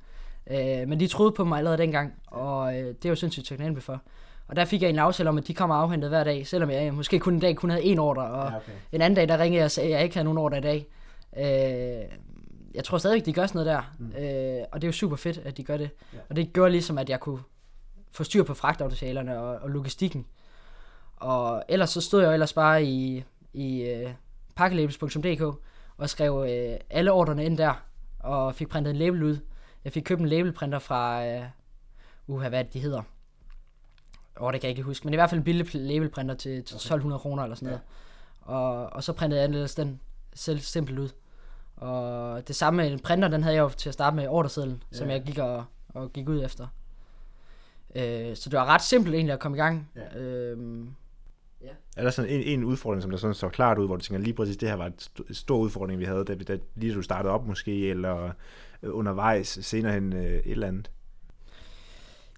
[0.52, 3.84] Øh, men de troede på mig allerede dengang, og øh, det er jo sindssygt taknemmelig
[3.84, 4.02] for.
[4.52, 6.94] Og der fik jeg en aftale om, at de kommer afhentet hver dag, selvom jeg
[6.94, 8.72] måske kun en dag kun havde en ordre, og ja, okay.
[8.92, 10.62] en anden dag, der ringede jeg og sagde, at jeg ikke havde nogen ordre i
[10.62, 10.88] dag.
[11.38, 12.20] Øh,
[12.76, 14.06] jeg tror stadigvæk, de gør sådan noget der, mm.
[14.06, 15.90] øh, og det er jo super fedt, at de gør det.
[16.14, 16.18] Ja.
[16.30, 17.40] Og det gjorde ligesom, at jeg kunne
[18.12, 20.26] få styr på fragtaftalerne og, og logistikken.
[21.16, 24.12] Og ellers så stod jeg jo ellers bare i, i uh,
[24.56, 25.42] pakkelabels.dk
[25.98, 27.84] og skrev uh, alle ordrene ind der,
[28.20, 29.38] og fik printet en label ud.
[29.84, 31.44] Jeg fik købt en labelprinter fra, uh,
[32.28, 33.02] uh hvad det, de hedder?
[34.39, 36.63] Åh, oh, det kan jeg ikke huske, men i hvert fald en billig labelprinter til,
[36.63, 37.82] til 1200 kroner eller sådan noget.
[38.48, 38.54] Ja.
[38.54, 40.00] Og, og så printede jeg ellers den
[40.34, 41.10] selv simpelt ud.
[41.76, 44.84] Og det samme med en printer, den havde jeg jo til at starte med ordresedlen,
[44.91, 44.98] ja.
[44.98, 46.67] som jeg gik og, og gik ud efter.
[47.96, 49.89] Øh, så det var ret simpelt egentlig at komme i gang.
[49.96, 50.20] Ja.
[50.20, 50.89] Øhm,
[51.62, 51.70] ja.
[51.98, 54.24] Er der sådan en, en udfordring, som der sådan så klart ud, hvor du tænker,
[54.24, 56.96] lige præcis det her var et st- stor udfordring, vi havde, da, da lige da
[56.96, 58.32] du startede op måske, eller
[58.84, 60.91] undervejs senere hen øh, et eller andet?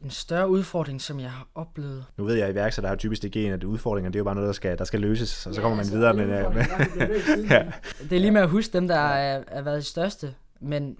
[0.03, 2.05] En større udfordring, som jeg har oplevet.
[2.17, 4.35] Nu ved jeg, at iværksætter har typisk det gen, at udfordringer, det er jo bare
[4.35, 6.13] noget, der skal, der skal løses, og så ja, kommer man altså, videre.
[6.13, 6.65] Men, med,
[7.49, 7.71] ja.
[8.09, 10.35] det er lige med at huske dem, der er, er været de største.
[10.59, 10.97] men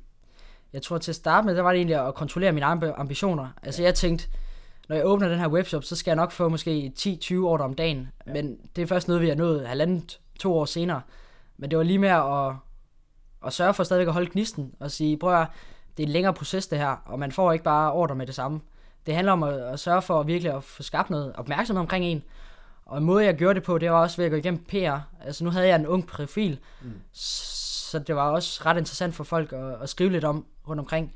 [0.74, 3.48] jeg tror til at starte med, der var det egentlig at kontrollere mine egne ambitioner.
[3.64, 4.28] Altså jeg tænkte,
[4.90, 7.74] når jeg åbner den her webshop, så skal jeg nok få måske 10-20 ordre om
[7.74, 8.08] dagen.
[8.28, 8.34] Ja.
[8.34, 11.02] Men det er først noget, vi har nået halvandet, to år senere.
[11.58, 12.54] Men det var lige med at,
[13.46, 15.48] at sørge for stadigvæk at holde gnisten og sige, prøv at
[15.98, 18.36] det er en længere proces det her, og man får ikke bare ordre med det
[18.36, 18.62] samme.
[19.06, 22.06] Det handler om at, at sørge for at virkelig at få skabt noget opmærksomhed omkring
[22.06, 22.24] en.
[22.86, 24.98] Og en måde, jeg gjorde det på, det var også ved at gå igennem PR.
[25.26, 26.94] Altså nu havde jeg en ung profil, mm.
[27.14, 31.14] så det var også ret interessant for folk at, at skrive lidt om rundt omkring.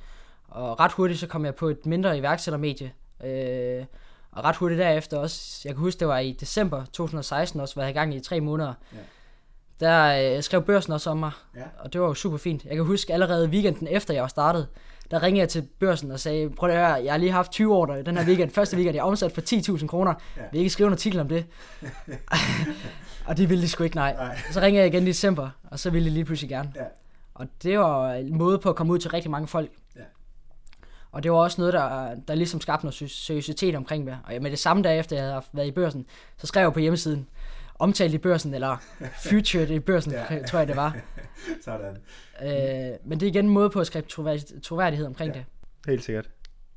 [0.47, 2.91] Og ret hurtigt så kom jeg på et mindre iværksættermedie.
[3.23, 3.85] Øh,
[4.31, 7.83] og ret hurtigt derefter også, jeg kan huske, det var i december 2016 også, var
[7.83, 8.73] jeg i gang i tre måneder.
[8.93, 8.99] Ja
[9.79, 11.61] der øh, skrev børsen også om mig, ja.
[11.79, 12.65] og det var jo super fint.
[12.65, 14.67] Jeg kan huske allerede weekenden efter jeg var startet,
[15.11, 17.75] der ringede jeg til børsen og sagde, prøv at høre, jeg har lige haft 20
[17.75, 19.41] år den her weekend, første weekend, jeg er omsat for
[19.77, 20.13] 10.000 kroner.
[20.37, 20.41] Ja.
[20.51, 21.45] Vil I ikke skrive en artikel om det?
[23.27, 24.13] og det ville de sgu ikke, nej.
[24.13, 24.37] nej.
[24.51, 26.71] Så ringede jeg igen i december, og så ville de lige pludselig gerne.
[26.75, 26.83] Ja.
[27.33, 29.69] Og det var en måde på at komme ud til rigtig mange folk.
[29.95, 30.01] Ja.
[31.11, 34.17] Og det var også noget, der, der ligesom skabte noget seriøsitet omkring det.
[34.23, 36.05] Og med det samme dag efter, jeg havde været i børsen,
[36.37, 37.27] så skrev jeg på hjemmesiden,
[37.79, 38.77] omtalt i børsen, eller
[39.23, 40.43] featured i børsen, ja.
[40.47, 40.97] tror jeg det var.
[41.65, 41.97] Sådan.
[42.43, 44.07] Øh, men det er igen en måde på at skabe
[44.63, 45.39] troværdighed omkring ja.
[45.39, 45.45] det.
[45.87, 46.29] Helt sikkert.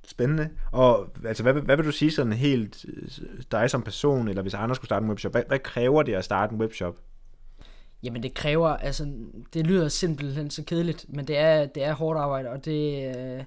[0.06, 0.50] Spændende.
[0.72, 2.84] Og altså, hvad, hvad vil du sige sådan helt
[3.52, 6.24] dig som person, eller hvis andre skulle starte en webshop, hvad, hvad kræver det at
[6.24, 6.96] starte en webshop?
[8.02, 9.12] Jamen det kræver, altså
[9.54, 13.44] det lyder simpelthen så kedeligt, men det er, det er hårdt arbejde, og det, øh,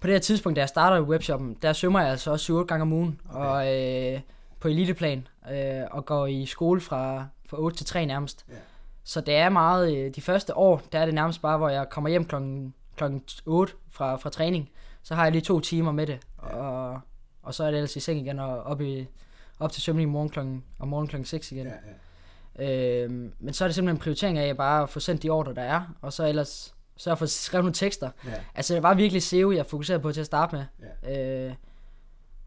[0.00, 2.66] på det her tidspunkt, da jeg starter i webshoppen, der svømmer jeg altså også 7
[2.66, 3.40] gange om ugen, okay.
[3.40, 3.78] og
[4.14, 4.20] øh,
[4.62, 8.44] på eliteplan, øh, og går i skole fra, fra 8 til 3 nærmest.
[8.48, 8.54] Ja.
[9.04, 11.88] Så det er meget, øh, de første år, der er det nærmest bare, hvor jeg
[11.88, 14.70] kommer hjem klokken, klokken 8 fra, fra træning.
[15.02, 16.56] Så har jeg lige to timer med det, ja.
[16.56, 17.00] og,
[17.42, 19.06] og så er det ellers i seng igen og op, i,
[19.60, 21.66] op til svømning morgen klokken, og morgen klokken 6 igen.
[21.66, 21.72] Ja,
[22.58, 23.04] ja.
[23.04, 25.54] Øh, men så er det simpelthen en prioritering af, at bare får sendt de ordre,
[25.54, 28.10] der er, og så ellers så jeg fået skrevet nogle tekster.
[28.26, 28.30] Ja.
[28.54, 30.64] Altså det var virkelig SEO, jeg fokuserede på til at starte med.
[31.02, 31.46] Ja.
[31.46, 31.54] Øh,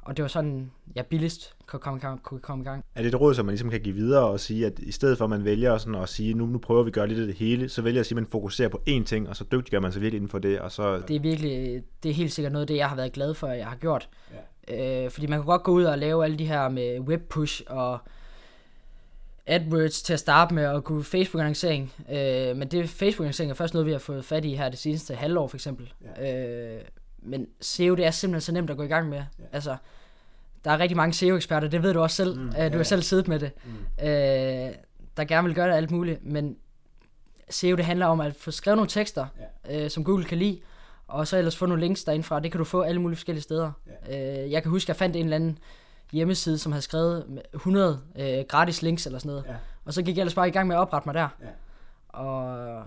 [0.05, 2.85] og det var sådan, jeg billigst kunne komme, kunne komme i gang.
[2.95, 5.17] Er det et råd, som man ligesom kan give videre og sige, at i stedet
[5.17, 7.25] for at man vælger sådan at sige, nu, nu prøver vi at gøre lidt af
[7.27, 9.43] det hele, så vælger jeg at sige, at man fokuserer på én ting, og så
[9.51, 10.59] dygtiggør man sig virkelig inden for det.
[10.59, 11.01] Og så...
[11.07, 13.47] Det er virkelig, det er helt sikkert noget af det, jeg har været glad for,
[13.47, 14.09] at jeg har gjort.
[14.69, 15.03] Ja.
[15.03, 17.61] Øh, fordi man kan godt gå ud og lave alle de her med web push
[17.67, 17.99] og
[19.45, 21.93] AdWords til at starte med og kunne Facebook-annoncering.
[22.11, 25.15] Øh, men det Facebook-annoncering er først noget, vi har fået fat i her det seneste
[25.15, 25.93] halvår for eksempel.
[26.17, 26.75] Ja.
[26.75, 26.81] Øh,
[27.25, 29.17] men SEO, det er simpelthen så nemt at gå i gang med.
[29.17, 29.43] Ja.
[29.51, 29.77] Altså,
[30.65, 32.39] der er rigtig mange SEO-eksperter, det ved du også selv.
[32.39, 33.51] Mm, uh, du ja, har selv siddet med det.
[33.65, 33.71] Mm.
[33.97, 34.75] Uh,
[35.17, 36.57] der gerne vil gøre det alt muligt, men
[37.49, 39.27] SEO, det handler om at få skrevet nogle tekster,
[39.69, 39.83] ja.
[39.83, 40.59] uh, som Google kan lide,
[41.07, 42.39] og så ellers få nogle links derindfra.
[42.39, 43.71] Det kan du få alle mulige forskellige steder.
[44.07, 44.43] Ja.
[44.45, 45.57] Uh, jeg kan huske, at jeg fandt en eller anden
[46.11, 49.45] hjemmeside, som havde skrevet 100 uh, gratis links eller sådan noget.
[49.47, 49.55] Ja.
[49.85, 51.27] Og så gik jeg ellers bare i gang med at oprette mig der.
[51.41, 51.47] Ja.
[52.07, 52.83] Og,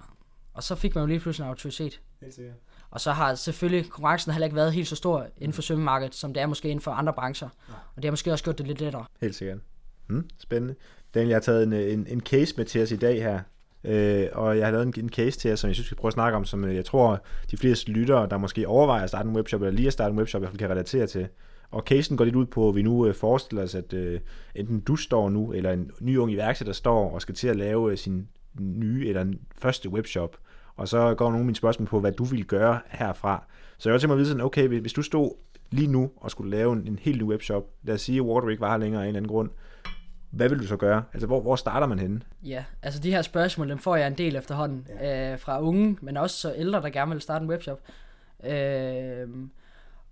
[0.55, 2.01] og så fik man jo lige pludselig en autoritet.
[2.21, 2.55] Helt sikkert.
[2.91, 6.35] Og så har selvfølgelig konkurrencen heller ikke været helt så stor inden for svømmemarkedet, som
[6.35, 7.49] det er måske inden for andre brancher.
[7.69, 9.05] Og det har måske også gjort det lidt lettere.
[9.21, 9.59] Helt sikkert.
[10.07, 10.75] Hmm, spændende.
[11.15, 13.41] Daniel, jeg har taget en, en, en case med til os i dag her.
[13.85, 15.97] Øh, og jeg har lavet en, en case til jer, som jeg synes, vi skal
[15.97, 19.09] prøve at snakke om, som øh, jeg tror, de fleste lyttere, der måske overvejer at
[19.09, 21.29] starte en webshop, eller lige at starte en webshop, i hvert fald kan relatere til.
[21.71, 24.21] Og casen går lidt ud på, at vi nu øh, forestiller os, at øh,
[24.55, 27.93] enten du står nu, eller en ny ung iværksætter står og skal til at lave
[27.93, 28.29] øh, sin
[28.61, 29.27] nye eller
[29.59, 30.37] første webshop
[30.79, 33.45] og så går nogle af mine spørgsmål på, hvad du vil gøre herfra.
[33.79, 35.31] Så jeg vil tænke mig at vide sådan, okay, hvis du stod
[35.71, 38.49] lige nu og skulle lave en, en helt ny webshop, lad os sige, at Water
[38.49, 39.51] ikke var her længere af en eller anden grund,
[40.31, 41.05] hvad vil du så gøre?
[41.13, 42.21] Altså, hvor, hvor starter man henne?
[42.43, 45.33] Ja, altså de her spørgsmål, dem får jeg en del efterhånden ja.
[45.33, 47.81] øh, fra unge, men også så ældre, der gerne vil starte en webshop.
[48.45, 49.29] Øh,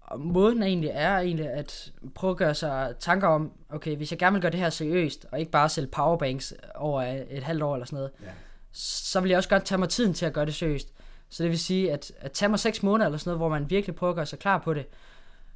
[0.00, 4.18] og måden egentlig er egentlig at prøve at gøre sig tanker om, okay, hvis jeg
[4.18, 7.74] gerne vil gøre det her seriøst, og ikke bare sælge powerbanks over et halvt år
[7.74, 8.30] eller sådan noget, ja
[8.76, 10.92] så vil jeg også godt tage mig tiden til at gøre det seriøst.
[11.28, 13.70] Så det vil sige, at, at tage mig 6 måneder eller sådan noget, hvor man
[13.70, 14.86] virkelig prøver at gøre sig klar på det,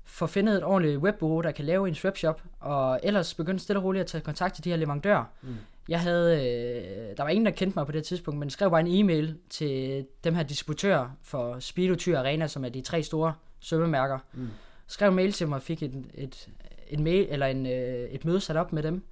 [0.04, 3.84] få finde et ordentligt webbureau, der kan lave en webshop, og ellers begynde stille og
[3.84, 5.24] roligt at tage kontakt til de her leverandører.
[5.42, 5.56] Mm.
[5.88, 8.80] Jeg havde, øh, der var ingen, der kendte mig på det tidspunkt, men skrev bare
[8.80, 13.34] en e-mail til dem her distributører for Speedo, Tyr Arena, som er de tre store
[13.60, 14.18] svømmemærker.
[14.32, 14.48] Mm.
[14.86, 16.48] Skrev en mail til mig og fik et, et,
[16.88, 19.04] en mail, eller en, øh, et møde sat op med dem.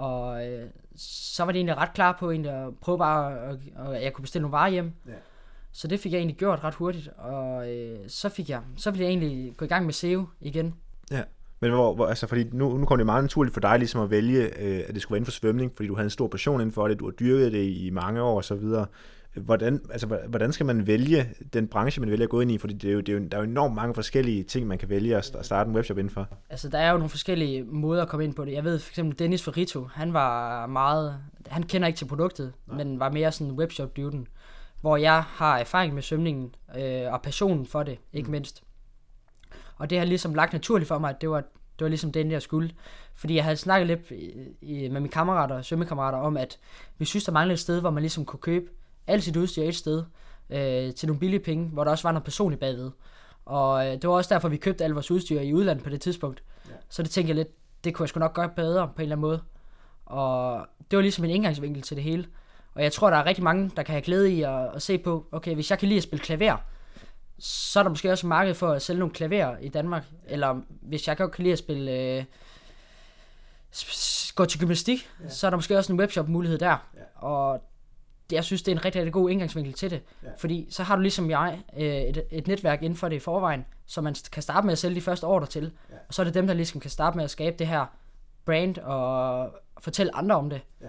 [0.00, 3.58] Og øh, så var det egentlig ret klar på egentlig at prøve bare, at,
[3.94, 4.92] at jeg kunne bestille nogle varer hjem.
[5.06, 5.12] Ja.
[5.72, 9.04] Så det fik jeg egentlig gjort ret hurtigt, og øh, så fik jeg, så ville
[9.04, 10.74] jeg egentlig gå i gang med SEO igen.
[11.10, 11.22] Ja,
[11.60, 14.10] men hvor, hvor altså fordi nu, nu kom det meget naturligt for dig ligesom at
[14.10, 16.60] vælge, øh, at det skulle være inden for svømning, fordi du havde en stor passion
[16.60, 18.86] inden for det, du har dyrket det i mange år og så videre
[19.34, 22.58] hvordan, altså, hvordan skal man vælge den branche, man vælger at gå ind i?
[22.58, 24.78] Fordi det er jo, det er jo, der er jo enormt mange forskellige ting, man
[24.78, 26.28] kan vælge at starte en webshop indenfor.
[26.50, 28.52] Altså, der er jo nogle forskellige måder at komme ind på det.
[28.52, 32.76] Jeg ved for eksempel Dennis Ferrito, han var meget, han kender ikke til produktet, Nej.
[32.76, 34.28] men var mere sådan webshop-dyvden.
[34.80, 38.32] hvor jeg har erfaring med svømningen øh, og passionen for det, ikke mm.
[38.32, 38.62] mindst.
[39.76, 42.30] Og det har ligesom lagt naturligt for mig, at det var, det var ligesom den,
[42.30, 42.70] jeg skulle.
[43.14, 44.10] Fordi jeg havde snakket lidt
[44.92, 46.58] med mine kammerater, svømmekammerater, om, at
[46.98, 48.66] vi synes, der manglede et sted, hvor man ligesom kunne købe
[49.10, 50.04] alt sit udstyr et sted,
[50.50, 52.90] øh, til nogle billige penge, hvor der også var noget personligt bagved.
[53.44, 56.00] Og øh, det var også derfor, vi købte alt vores udstyr i udlandet på det
[56.00, 56.42] tidspunkt.
[56.68, 56.74] Ja.
[56.88, 57.48] Så det tænkte jeg lidt,
[57.84, 59.42] det kunne jeg sgu nok gøre bedre på en eller anden måde.
[60.06, 62.26] Og det var ligesom en indgangsvinkel til det hele.
[62.74, 64.98] Og jeg tror, der er rigtig mange, der kan have glæde i at, at se
[64.98, 66.56] på, okay, hvis jeg kan lide at spille klaver,
[67.38, 70.04] så er der måske også marked for at sælge nogle klaver i Danmark.
[70.26, 71.92] Eller hvis jeg godt kan lide at spille...
[71.92, 72.24] Øh,
[74.34, 75.28] gå til gymnastik, ja.
[75.28, 76.68] så er der måske også en webshop mulighed der.
[76.96, 77.26] Ja.
[77.26, 77.69] Og
[78.32, 80.02] jeg synes, det er en rigtig, rigtig god indgangsvinkel til det.
[80.22, 80.28] Ja.
[80.38, 83.64] Fordi så har du ligesom jeg øh, et, et netværk inden for det i forvejen,
[83.86, 85.72] som man kan starte med at sælge de første ordre til.
[85.90, 85.94] Ja.
[86.08, 87.86] Og så er det dem, der ligesom kan starte med at skabe det her
[88.44, 90.60] brand og fortælle andre om det.
[90.80, 90.86] Ja.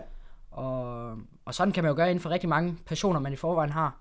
[0.52, 3.72] Og, og sådan kan man jo gøre inden for rigtig mange passioner, man i forvejen
[3.72, 3.98] har.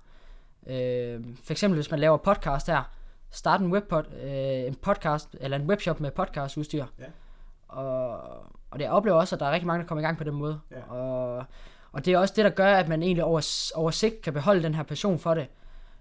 [0.66, 2.82] Øh, for eksempel hvis man laver podcast her,
[3.30, 6.84] start en, webpod, øh, en podcast, eller en webshop med podcastudstyr.
[6.98, 7.04] Ja.
[7.68, 8.20] Og,
[8.70, 10.24] og det jeg oplever også, at der er rigtig mange, der kommer i gang på
[10.24, 10.60] den måde.
[10.70, 10.94] Ja.
[10.94, 11.44] Og,
[11.92, 14.62] og det er også det, der gør, at man egentlig over, over sigt kan beholde
[14.62, 15.46] den her passion for det.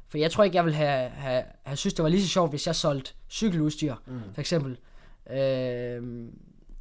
[0.08, 2.50] For jeg tror ikke, jeg ville have, have, have synes, det var lige så sjovt,
[2.50, 4.20] hvis jeg solgte cykeludstyr, mm.
[4.34, 4.78] for eksempel.
[5.30, 6.28] Øh,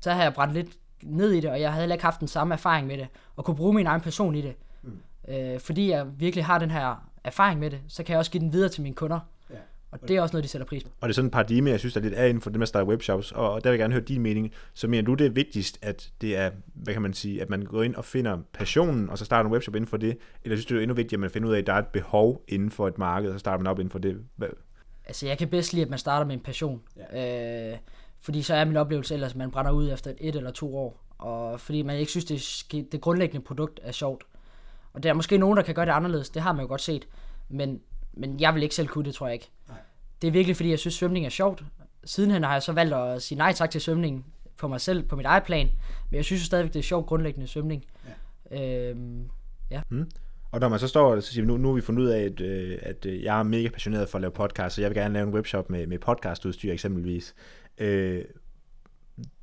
[0.00, 0.68] så havde jeg brændt lidt
[1.02, 3.44] ned i det, og jeg havde heller ikke haft den samme erfaring med det, og
[3.44, 4.54] kunne bruge min egen person i det.
[4.82, 5.00] Mm.
[5.28, 8.40] Øh, fordi jeg virkelig har den her erfaring med det, så kan jeg også give
[8.40, 9.20] den videre til mine kunder.
[9.90, 10.90] Og det er også noget, de sætter pris på.
[11.00, 12.58] Og det er sådan et paradigme, jeg synes, der er lidt af inden for det
[12.58, 14.52] med at starte webshops, og der vil jeg gerne høre din mening.
[14.74, 17.62] Så mener du, det er vigtigst, at det er, hvad kan man sige, at man
[17.62, 20.66] går ind og finder passionen, og så starter en webshop inden for det, eller synes
[20.66, 22.44] du, det er endnu vigtigere, at man finder ud af, at der er et behov
[22.48, 24.16] inden for et marked, og så starter man op inden for det?
[25.06, 26.80] Altså, jeg kan bedst lide, at man starter med en passion.
[27.12, 27.72] Ja.
[27.72, 27.78] Øh,
[28.20, 31.04] fordi så er min oplevelse ellers, at man brænder ud efter et eller to år,
[31.18, 32.24] og fordi man ikke synes,
[32.64, 34.24] det, det grundlæggende produkt er sjovt.
[34.92, 36.80] Og der er måske nogen, der kan gøre det anderledes, det har man jo godt
[36.80, 37.08] set,
[37.48, 37.80] men,
[38.18, 39.50] men jeg vil ikke selv kunne det, tror jeg ikke.
[39.68, 39.76] Nej.
[40.22, 41.64] Det er virkelig, fordi jeg synes, svømning er sjovt.
[42.04, 44.26] Sidenhen har jeg så valgt at sige nej tak til svømning
[44.56, 45.70] på mig selv, på mit eget plan,
[46.10, 47.84] men jeg synes jo stadigvæk, det er sjovt grundlæggende svømning.
[48.50, 48.90] Ja.
[48.90, 49.30] Øhm,
[49.70, 49.80] ja.
[49.88, 50.10] Hmm.
[50.50, 52.20] Og når man så står og så siger, nu, nu har vi fundet ud af,
[52.20, 54.96] at, øh, at øh, jeg er mega passioneret for at lave podcast, så jeg vil
[54.96, 57.34] gerne lave en webshop med, med podcastudstyr eksempelvis.
[57.78, 58.24] Øh,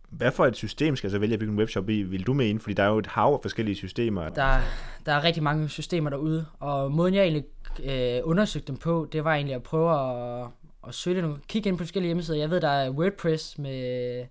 [0.09, 2.03] hvad for et system skal jeg så vælge at bygge en webshop i?
[2.03, 2.59] Vil du med ind?
[2.59, 4.29] Fordi der er jo et hav af forskellige systemer.
[4.29, 4.59] Der,
[5.05, 7.45] der er rigtig mange systemer derude, og måden jeg egentlig
[7.83, 10.47] øh, undersøgte dem på, det var egentlig at prøve at,
[10.87, 12.39] at søge nogle, kigge ind på forskellige hjemmesider.
[12.39, 14.25] Jeg ved, der er WordPress med,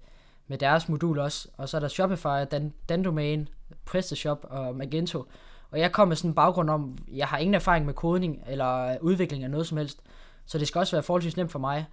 [0.47, 3.49] med deres modul også, og så er der Shopify, Dan, Dandomain,
[3.85, 5.25] PrestaShop og Magento.
[5.71, 8.99] Og jeg kom med sådan en baggrund om, jeg har ingen erfaring med kodning eller
[9.01, 10.01] udvikling af noget som helst,
[10.47, 11.87] så det skal også være forholdsvis nemt for mig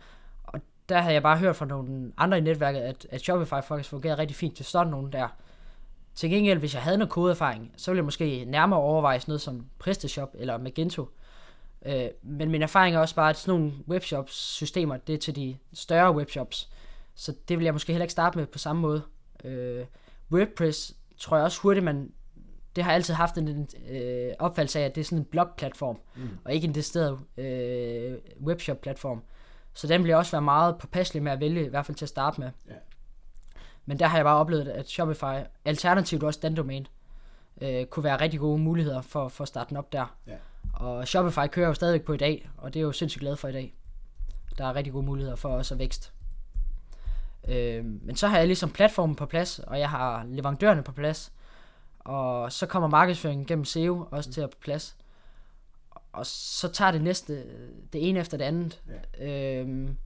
[0.43, 0.59] Og
[0.89, 4.19] der havde jeg bare hørt fra nogle andre i netværket, at, at Shopify faktisk fungerer
[4.19, 5.27] rigtig fint til sådan nogen der.
[6.15, 9.41] Til gengæld, hvis jeg havde noget kodeerfaring, så ville jeg måske nærmere overveje sådan noget
[9.41, 11.09] som PrestaShop eller Magento.
[11.85, 15.57] Øh, men min erfaring er også bare, at sådan nogle webshops-systemer, det er til de
[15.73, 16.69] større webshops.
[17.15, 19.03] Så det vil jeg måske heller ikke starte med på samme måde.
[19.43, 19.85] Øh,
[20.31, 22.11] WordPress tror jeg også hurtigt, man...
[22.75, 26.29] Det har altid haft en øh, opfattelse af, at det er sådan en blog-platform, mm.
[26.45, 29.23] og ikke en decideret øh, webshop-platform.
[29.73, 32.09] Så den bliver også være meget påpasselig med at vælge, i hvert fald til at
[32.09, 32.49] starte med.
[32.67, 32.73] Ja.
[33.85, 36.85] Men der har jeg bare oplevet, at Shopify, alternativt også den domæne,
[37.61, 40.17] øh, kunne være rigtig gode muligheder for, for at starte den op der.
[40.27, 40.35] Ja.
[40.73, 43.47] Og Shopify kører jo stadigvæk på i dag, og det er jo sindssygt glad for
[43.47, 43.75] i dag.
[44.57, 46.13] Der er rigtig gode muligheder for os at vækst.
[47.47, 51.33] Øh, men så har jeg ligesom platformen på plads, og jeg har leverandørerne på plads.
[51.99, 54.97] Og så kommer markedsføringen gennem SEO også til at på plads
[56.13, 57.43] og så tager det næste,
[57.93, 58.81] det ene efter det andet.
[59.19, 59.59] Ja.
[59.59, 59.97] Øhm,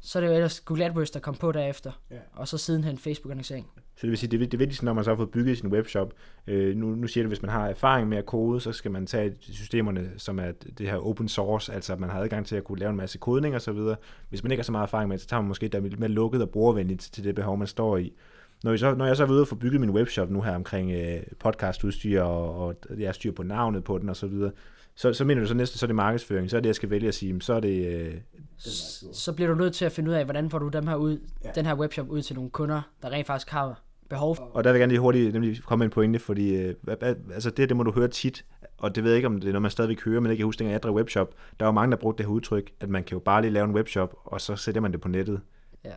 [0.00, 2.16] så er det jo ellers Google AdWords, der kom på derefter, ja.
[2.32, 3.66] og så sidenhen Facebook-annoncering.
[3.96, 6.12] Så det vil sige, det, det vigtigste, når man så har fået bygget sin webshop,
[6.46, 9.06] øh, nu, nu siger du, hvis man har erfaring med at kode, så skal man
[9.06, 12.64] tage systemerne, som er det her open source, altså at man har adgang til at
[12.64, 13.96] kunne lave en masse kodning og så videre.
[14.28, 16.00] Hvis man ikke har så meget erfaring med det, så tager man måske der lidt
[16.00, 18.12] mere lukket og brugervenligt til det behov, man står i.
[18.64, 20.54] Når, jeg så, når jeg så er ude og få bygget min webshop nu her
[20.54, 24.50] omkring øh, podcastudstyr og, og jeg styr på navnet på den og så videre,
[24.94, 26.90] så, så mener du så næste, så er det markedsføring, så er det, jeg skal
[26.90, 28.22] vælge at sige, så er det...
[29.12, 31.18] Så bliver du nødt til at finde ud af, hvordan får du dem her ud,
[31.44, 31.50] ja.
[31.54, 34.50] den her webshop ud til nogle kunder, der rent faktisk har behov for.
[34.54, 36.74] Og der vil jeg gerne lige hurtigt nemlig komme med en pointe, fordi øh,
[37.34, 38.44] altså det, det må du høre tit,
[38.78, 40.46] og det ved jeg ikke, om det er noget, man stadigvæk hører, men ikke kan
[40.46, 41.34] huske, at jeg drev webshop.
[41.60, 43.50] Der er jo mange, der brugte det her udtryk, at man kan jo bare lige
[43.50, 45.40] lave en webshop, og så sætter man det på nettet.
[45.84, 45.90] Ja.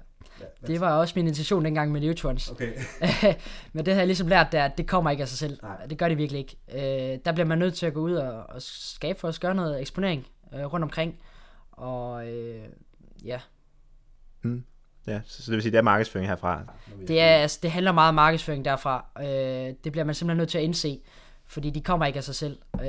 [0.67, 2.49] Det var også min intention dengang med Neutrons.
[2.49, 2.73] Okay.
[3.73, 5.59] Men det har jeg ligesom lært der, at det kommer ikke af sig selv.
[5.61, 5.85] Nej.
[5.85, 6.55] Det gør det virkelig ikke.
[7.13, 9.55] Øh, der bliver man nødt til at gå ud og, og skabe for at gøre
[9.55, 11.19] noget eksponering øh, rundt omkring.
[11.79, 12.65] Og øh,
[13.25, 13.39] ja.
[14.41, 14.63] Mm.
[15.07, 16.63] Ja, så, så det vil sige, det er markedsføring herfra?
[17.07, 19.05] Det, er, altså, det handler meget om markedsføring derfra.
[19.19, 20.99] Øh, det bliver man simpelthen nødt til at indse.
[21.47, 22.57] Fordi de kommer ikke af sig selv.
[22.81, 22.87] Øh,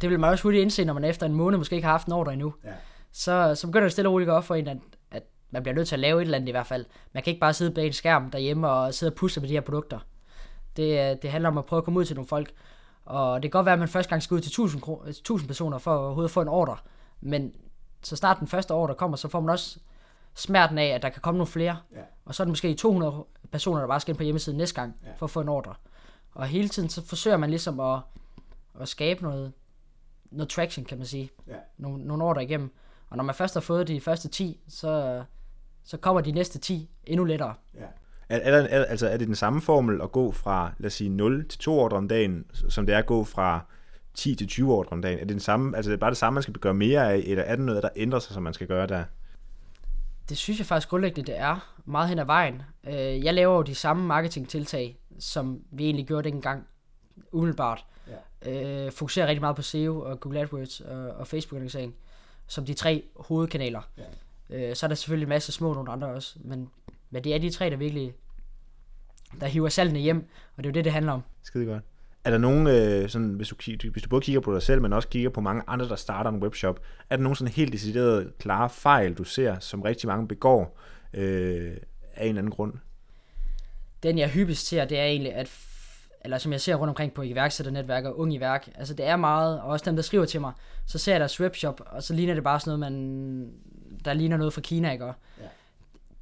[0.00, 2.06] det vil man også hurtigt indse, når man efter en måned måske ikke har haft
[2.06, 2.54] en ordre endnu.
[2.64, 2.70] Ja.
[3.12, 4.78] Så, så begynder det stille og roligt op for en, at,
[5.10, 6.84] at man bliver nødt til at lave et eller andet i hvert fald.
[7.14, 9.54] Man kan ikke bare sidde bag en skærm derhjemme og sidde og pusse med de
[9.54, 9.98] her produkter.
[10.76, 12.52] Det, det handler om at prøve at komme ud til nogle folk.
[13.04, 15.78] Og det kan godt være, at man første gang skal ud til 1000, 1000 personer
[15.78, 16.76] for at overhovedet få en ordre.
[17.20, 17.52] Men
[18.06, 19.78] så snart den første ordre kommer, så får man også
[20.34, 21.76] smerten af, at der kan komme nogle flere.
[21.94, 22.00] Ja.
[22.24, 24.96] Og så er det måske 200 personer, der bare skal ind på hjemmesiden næste gang,
[25.06, 25.10] ja.
[25.16, 25.74] for at få en ordre.
[26.32, 28.00] Og hele tiden så forsøger man ligesom at,
[28.80, 29.52] at skabe noget,
[30.30, 31.30] noget traction, kan man sige.
[31.46, 31.54] Ja.
[31.78, 32.72] Nogle, nogle ordre igennem.
[33.08, 35.22] Og når man først har fået de første 10, så,
[35.84, 37.54] så kommer de næste 10 endnu lettere.
[37.74, 37.86] Ja.
[38.28, 40.92] Er, er, der, er, altså, er det den samme formel at gå fra, lad os
[40.92, 43.66] sige, 0 til 2 ordre om dagen, som det er at gå fra
[44.16, 45.18] 10 til 20 ordre om dagen?
[45.18, 47.16] Er det, den samme, altså, det er bare det samme, man skal gøre mere af,
[47.16, 49.04] eller er det noget, der ændrer sig, som man skal gøre der?
[50.28, 52.62] Det synes jeg faktisk grundlæggende, det er meget hen ad vejen.
[52.86, 56.66] Øh, jeg laver jo de samme marketingtiltag, som vi egentlig gjorde dengang,
[57.32, 57.84] umiddelbart.
[58.44, 58.84] Ja.
[58.86, 61.94] Øh, fokuserer rigtig meget på SEO og Google AdWords og, og Facebook-annoncering,
[62.46, 63.80] som de tre hovedkanaler.
[64.50, 64.70] Ja.
[64.70, 66.70] Øh, så er der selvfølgelig en masse små nogle andre også, men,
[67.10, 68.14] men det er de tre, der virkelig
[69.40, 71.22] der hiver salgene hjem, og det er jo det, det handler om.
[71.42, 71.82] Skide godt.
[72.26, 73.56] Er der nogen, øh, sådan, hvis, du,
[73.92, 76.30] hvis du både kigger på dig selv, men også kigger på mange andre, der starter
[76.30, 80.28] en webshop, er der nogen sådan helt deciderede, klare fejl, du ser, som rigtig mange
[80.28, 80.78] begår
[81.14, 81.76] øh,
[82.14, 82.72] af en eller anden grund?
[84.02, 85.50] Den jeg hyppigst ser, det er egentlig, at
[86.24, 89.16] eller som jeg ser rundt omkring på iværksætternetværk og unge i værk, altså det er
[89.16, 90.52] meget, og også dem, der skriver til mig,
[90.86, 93.50] så ser jeg deres webshop, og så ligner det bare sådan noget, man,
[94.04, 95.04] der ligner noget fra Kina, ikke?
[95.04, 95.12] Ja.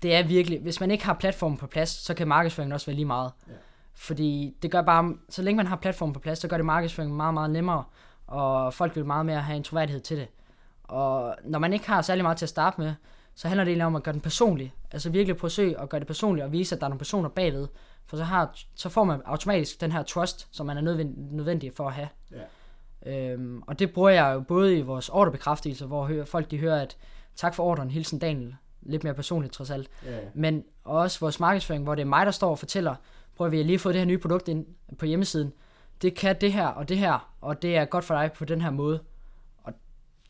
[0.02, 2.96] Det er virkelig, hvis man ikke har platformen på plads, så kan markedsføringen også være
[2.96, 3.30] lige meget.
[3.48, 3.52] Ja.
[3.94, 7.16] Fordi det gør bare, så længe man har platformen på plads, så gør det markedsføringen
[7.16, 7.84] meget, meget nemmere,
[8.26, 10.28] og folk vil meget mere have en troværdighed til det.
[10.84, 12.94] Og når man ikke har særlig meget til at starte med,
[13.34, 14.74] så handler det egentlig om at gøre den personlig.
[14.92, 17.68] Altså virkelig forsøge at gøre det personligt og vise, at der er nogle personer bagved.
[18.06, 21.86] For så, har, så får man automatisk den her trust, som man er nødvendig for
[21.86, 22.08] at have.
[22.32, 22.42] Ja.
[23.06, 26.96] Øhm, og det bruger jeg jo både i vores ordrebekræftelse, hvor folk de hører, at
[27.36, 28.56] tak for ordren, hilsen Daniel.
[28.82, 29.90] Lidt mere personligt trods alt.
[30.06, 30.18] Ja.
[30.34, 32.94] Men også vores markedsføring, hvor det er mig, der står og fortæller,
[33.36, 34.66] prøv at vi har lige fået det her nye produkt ind
[34.98, 35.52] på hjemmesiden.
[36.02, 38.60] Det kan det her og det her, og det er godt for dig på den
[38.60, 39.00] her måde.
[39.62, 39.72] Og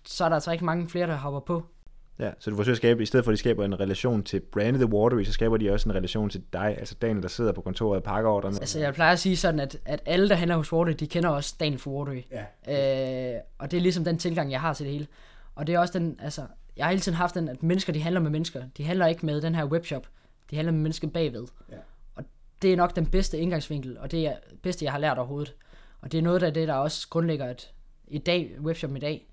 [0.06, 1.66] så er der altså ikke mange flere, der hopper på.
[2.18, 4.40] Ja, så du forsøger at skabe, i stedet for at de skaber en relation til
[4.40, 7.52] Brand The Watery, så skaber de også en relation til dig, altså Daniel, der sidder
[7.52, 8.56] på kontoret og pakker ordrene.
[8.60, 11.28] Altså jeg plejer at sige sådan, at, at alle, der handler hos Watery, de kender
[11.28, 12.22] også Daniel for Watery.
[12.66, 13.34] Ja.
[13.34, 15.06] Øh, og det er ligesom den tilgang, jeg har til det hele.
[15.54, 16.42] Og det er også den, altså,
[16.76, 18.62] jeg har hele tiden haft den, at mennesker, de handler med mennesker.
[18.76, 20.08] De handler ikke med den her webshop.
[20.50, 21.46] De handler med mennesker bagved.
[21.70, 21.76] Ja
[22.64, 25.54] det er nok den bedste indgangsvinkel, og det er det bedste, jeg har lært overhovedet.
[26.00, 27.70] Og det er noget af det, der også grundlægger et,
[28.08, 29.26] i dag, webshop i dag.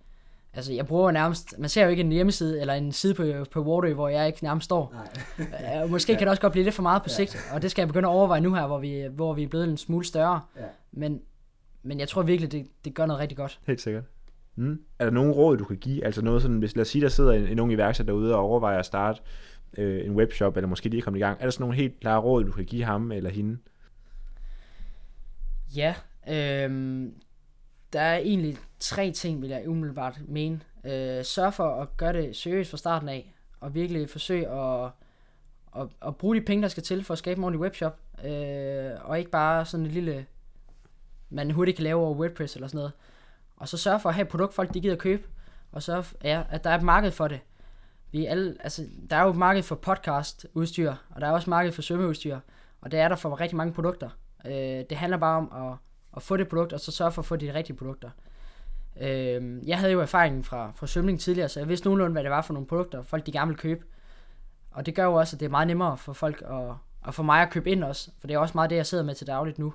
[0.54, 3.62] Altså, jeg bruger nærmest, man ser jo ikke en hjemmeside, eller en side på, på
[3.62, 4.96] Waterway, hvor jeg ikke nærmest står.
[5.38, 5.86] Nej.
[5.88, 7.56] Måske kan det også godt blive lidt for meget på sigt, ja.
[7.56, 9.70] og det skal jeg begynde at overveje nu her, hvor vi, hvor vi er blevet
[9.70, 10.42] en smule større.
[10.58, 10.62] Ja.
[10.92, 11.22] Men,
[11.84, 13.60] men jeg tror virkelig, det, det gør noget rigtig godt.
[13.68, 14.04] Helt sikkert.
[14.56, 14.82] Mm.
[15.00, 16.06] Er der nogen råd, du kan give?
[16.06, 18.42] Altså noget sådan, hvis lad os sige, der sidder en, en ung iværksætter derude og
[18.42, 19.22] overvejer at starte
[19.78, 21.38] øh, en webshop, eller måske lige er kommet i gang.
[21.40, 23.58] Er der sådan nogle helt klare råd, du kan give ham eller hende?
[25.76, 25.96] Ja,
[26.28, 27.08] øh,
[27.94, 30.62] der er egentlig tre ting, vil jeg umiddelbart mene.
[30.86, 34.92] Øh, sørg for at gøre det seriøst fra starten af, og virkelig forsøge at,
[35.78, 38.92] at, at bruge de penge, der skal til for at skabe en ordentlig webshop, øh,
[39.02, 40.26] og ikke bare sådan en lille,
[41.30, 42.92] man hurtigt kan lave over WordPress eller sådan noget.
[43.56, 45.24] Og så sørg for at have et produkt, folk de gider købe,
[45.72, 47.40] og så ja, at der er et marked for det
[48.12, 51.50] vi alle, altså, der er jo et marked for podcast udstyr, og der er også
[51.50, 52.40] marked for svømmeudstyr,
[52.82, 54.10] og det er der for rigtig mange produkter.
[54.46, 54.52] Øh,
[54.90, 55.78] det handler bare om at,
[56.16, 58.10] at få det produkt, og så sørge for at få de rigtige produkter.
[59.02, 62.32] Øh, jeg havde jo erfaringen fra, fra svømning tidligere, så jeg vidste nogenlunde, hvad det
[62.32, 63.86] var for nogle produkter, folk de gerne vil købe.
[64.72, 67.24] Og det gør jo også, at det er meget nemmere for folk at, og for
[67.24, 69.28] mig at købe ind også, for det er også meget det, jeg sidder med til
[69.28, 69.74] dagligt nu,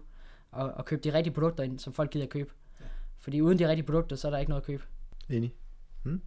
[0.57, 2.51] at, at købe de rigtige produkter ind, som folk gider købe.
[3.21, 4.83] Fordi uden de rigtige produkter, så er der ikke noget at købe.
[5.31, 5.55] Enig.
[6.03, 6.21] Hmm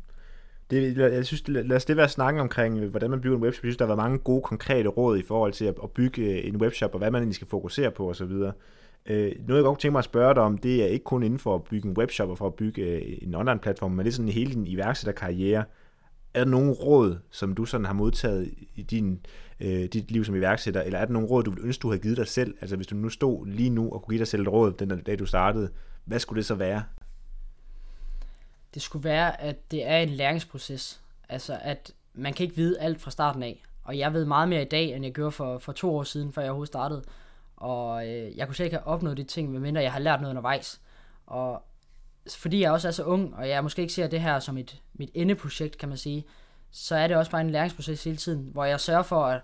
[0.71, 3.63] det, jeg synes, lad os det være snakken omkring, øh, hvordan man bygger en webshop.
[3.63, 6.21] Jeg synes, der har været mange gode, konkrete råd i forhold til at, at bygge
[6.21, 8.31] øh, en webshop, og hvad man egentlig skal fokusere på osv.
[9.05, 11.39] Øh, noget, jeg godt tænke mig at spørge dig om, det er ikke kun inden
[11.39, 14.15] for at bygge en webshop og for at bygge øh, en online-platform, men det er
[14.15, 15.63] sådan hele din iværksætterkarriere.
[16.33, 19.19] Er der nogle råd, som du sådan har modtaget i din,
[19.59, 22.01] øh, dit liv som iværksætter, eller er der nogle råd, du ville ønske, du havde
[22.01, 22.55] givet dig selv?
[22.61, 24.89] Altså hvis du nu stod lige nu og kunne give dig selv et råd den
[24.89, 25.69] dag, du startede,
[26.05, 26.83] hvad skulle det så være?
[28.73, 31.01] Det skulle være, at det er en læringsproces.
[31.29, 33.63] Altså, at man kan ikke vide alt fra starten af.
[33.83, 36.33] Og jeg ved meget mere i dag, end jeg gjorde for, for to år siden,
[36.33, 37.03] før jeg overhovedet startede.
[37.57, 40.31] Og øh, jeg kunne slet ikke have opnået de ting, medmindre jeg har lært noget
[40.31, 40.81] undervejs.
[41.27, 41.63] Og
[42.37, 44.81] fordi jeg også er så ung, og jeg måske ikke ser det her som et,
[44.93, 46.25] mit endeprojekt, kan man sige,
[46.71, 49.41] så er det også bare en læringsproces hele tiden, hvor jeg sørger for, at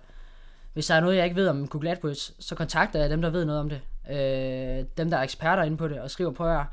[0.72, 3.30] hvis der er noget, jeg ikke ved om Google AdWords, så kontakter jeg dem, der
[3.30, 3.80] ved noget om det.
[4.10, 6.66] øh, dem, der er eksperter inde på det, og skriver, prøv at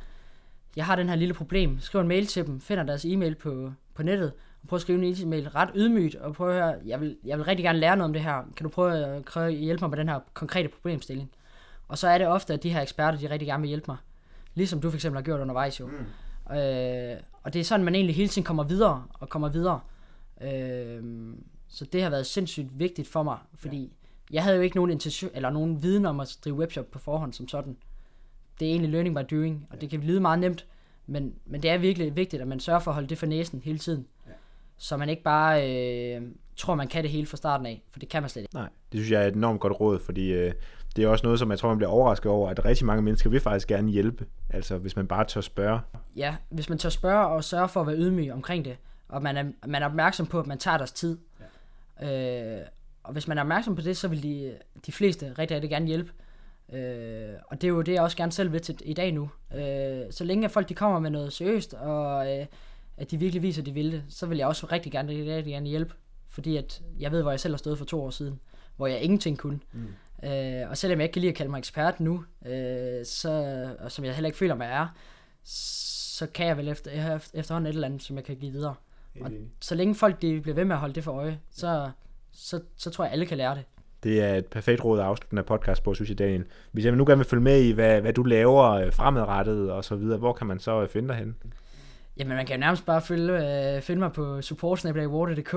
[0.76, 1.80] jeg har den her lille problem.
[1.80, 5.06] Skriv en mail til dem, finder deres e-mail på, på nettet, og prøv at skrive
[5.06, 7.96] en e-mail ret ydmygt, og prøv at høre, jeg vil, jeg vil rigtig gerne lære
[7.96, 8.44] noget om det her.
[8.56, 11.32] Kan du prøve at prøve at hjælpe mig med den her konkrete problemstilling?
[11.88, 13.98] Og så er det ofte, at de her eksperter, de rigtig gerne vil hjælpe mig.
[14.56, 15.88] Ligesom du for eksempel har gjort undervejs jo.
[15.88, 16.56] Mm.
[16.56, 19.80] Øh, og det er sådan, man egentlig hele tiden kommer videre og kommer videre.
[20.42, 21.04] Øh,
[21.68, 24.36] så det har været sindssygt vigtigt for mig, fordi ja.
[24.36, 27.34] jeg havde jo ikke nogen intention, eller nogen viden om at drive webshop på forhånd
[27.34, 27.78] som sådan.
[28.60, 29.82] Det er egentlig learning by doing, og ja.
[29.82, 30.66] det kan lyde meget nemt,
[31.08, 33.62] men, men det er virkelig vigtigt, at man sørger for at holde det for næsen
[33.66, 34.08] hele tiden.
[34.28, 34.32] Ja.
[34.78, 35.70] Så man ikke bare
[36.16, 36.22] øh,
[36.56, 38.56] tror, man kan det hele fra starten af, for det kan man slet ikke.
[38.56, 40.54] Nej, det synes jeg er et enormt godt råd, fordi øh,
[40.96, 43.30] det er også noget, som jeg tror, man bliver overrasket over, at rigtig mange mennesker
[43.30, 45.80] vil faktisk gerne hjælpe, altså hvis man bare tør spørge.
[46.16, 48.78] Ja, hvis man tør spørge og sørge for at være ydmyg omkring det,
[49.08, 51.18] og man er, man er opmærksom på, at man tager deres tid.
[52.02, 52.60] Ja.
[52.60, 52.66] Øh,
[53.04, 55.88] og hvis man er opmærksom på det, så vil de, de fleste rigtig, rigtig gerne
[55.88, 56.12] hjælpe.
[56.74, 59.30] Øh, og det er jo det, jeg også gerne selv vil til i dag nu.
[59.56, 62.46] Øh, så længe folk de kommer med noget seriøst, og øh,
[62.98, 65.54] at de virkelig viser, at de vil det, så vil jeg også rigtig gerne, rigtig
[65.54, 65.94] gerne hjælpe.
[66.30, 68.40] Fordi at jeg ved, hvor jeg selv har stået for to år siden,
[68.76, 69.60] hvor jeg ingenting kunne.
[69.72, 70.28] Mm.
[70.30, 73.92] Øh, og selvom jeg ikke kan lide at kalde mig ekspert nu, øh, så, og
[73.92, 74.88] som jeg heller ikke føler mig er,
[75.44, 78.76] så kan jeg vel efter, efterhånden et eller andet, som jeg kan give videre.
[79.22, 81.92] Og så længe folk de bliver ved med at holde det for øje, så,
[82.32, 83.64] så, så tror jeg, alle kan lære det.
[84.04, 86.44] Det er et perfekt råd at afslutte den her podcast på, synes jeg, Daniel.
[86.72, 89.84] Hvis jeg nu gerne vil følge med i, hvad, hvad du laver øh, fremadrettet og
[89.84, 91.36] så videre, hvor kan man så øh, finde dig hen?
[92.18, 95.52] Jamen, man kan jo nærmest bare følge, øh, finde mig på supportsnabelagwater.dk.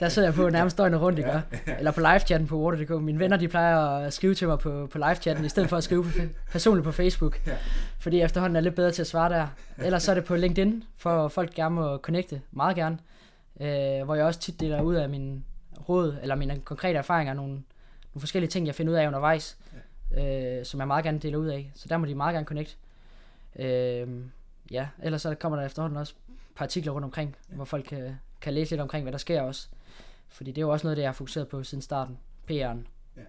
[0.00, 1.42] Der sidder jeg på nærmest døgnet rundt, ikke?
[1.78, 3.02] Eller på live-chatten på water.dk.
[3.02, 5.84] Mine venner, de plejer at skrive til mig på, på live-chatten, i stedet for at
[5.84, 6.04] skrive
[6.52, 7.40] personligt på Facebook.
[7.98, 9.46] Fordi efterhånden er lidt bedre til at svare der.
[9.84, 12.40] Ellers så er det på LinkedIn, for folk gerne må connecte.
[12.52, 12.98] Meget gerne.
[13.60, 15.44] Øh, hvor jeg også tit deler ud af min
[15.88, 19.58] råd, eller mine konkrete erfaringer, nogle, nogle forskellige ting, jeg finder ud af undervejs,
[20.18, 21.70] øh, som jeg meget gerne deler ud af.
[21.74, 22.76] Så der må de meget gerne connecte.
[23.58, 24.08] Øh,
[24.70, 27.54] ja, ellers så kommer der efterhånden også et par artikler rundt omkring, ja.
[27.54, 29.68] hvor folk kan, kan læse lidt omkring, hvad der sker også.
[30.28, 32.18] Fordi det er jo også noget, det jeg har fokuseret på siden starten.
[32.50, 32.54] PR'en.
[33.16, 33.22] Ja.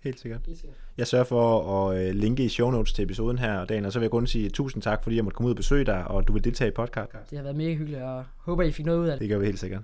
[0.00, 0.40] Helt sikkert.
[0.46, 0.76] Helt sikkert.
[0.96, 3.92] Jeg sørger for at øh, linke i show notes til episoden her, og Daniel, og
[3.92, 6.04] så vil jeg kun sige tusind tak, fordi jeg måtte komme ud og besøge dig,
[6.08, 7.30] og du vil deltage i podcast.
[7.30, 9.20] Det har været mega hyggeligt, og håber, I fik noget ud af det.
[9.20, 9.82] Det gør vi helt sikkert.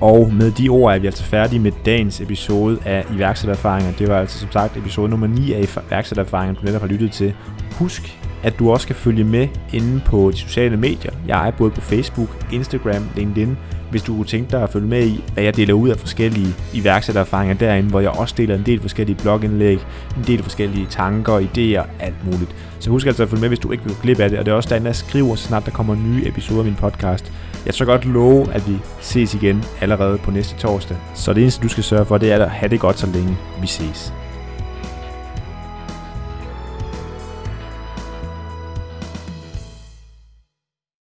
[0.00, 3.92] Og med de ord er vi altså færdige med dagens episode af iværksættererfaringer.
[3.92, 7.34] Det var altså som sagt episode nummer 9 af iværksættererfaringer, du netop har lyttet til.
[7.78, 11.12] Husk, at du også kan følge med inde på de sociale medier.
[11.26, 13.56] Jeg er både på Facebook, Instagram, LinkedIn,
[13.90, 16.54] hvis du kunne tænke dig at følge med i, hvad jeg deler ud af forskellige
[16.74, 19.78] iværksættererfaringer derinde, hvor jeg også deler en del forskellige blogindlæg,
[20.16, 22.56] en del forskellige tanker, idéer, alt muligt.
[22.78, 24.52] Så husk altså at følge med, hvis du ikke vil glip af det, og det
[24.52, 27.32] er også derinde, jeg skriver, så snart der kommer nye episoder af min podcast.
[27.66, 30.96] Jeg så godt love, at vi ses igen allerede på næste torsdag.
[31.14, 33.36] Så det eneste, du skal sørge for, det er at have det godt, så længe
[33.60, 34.12] vi ses.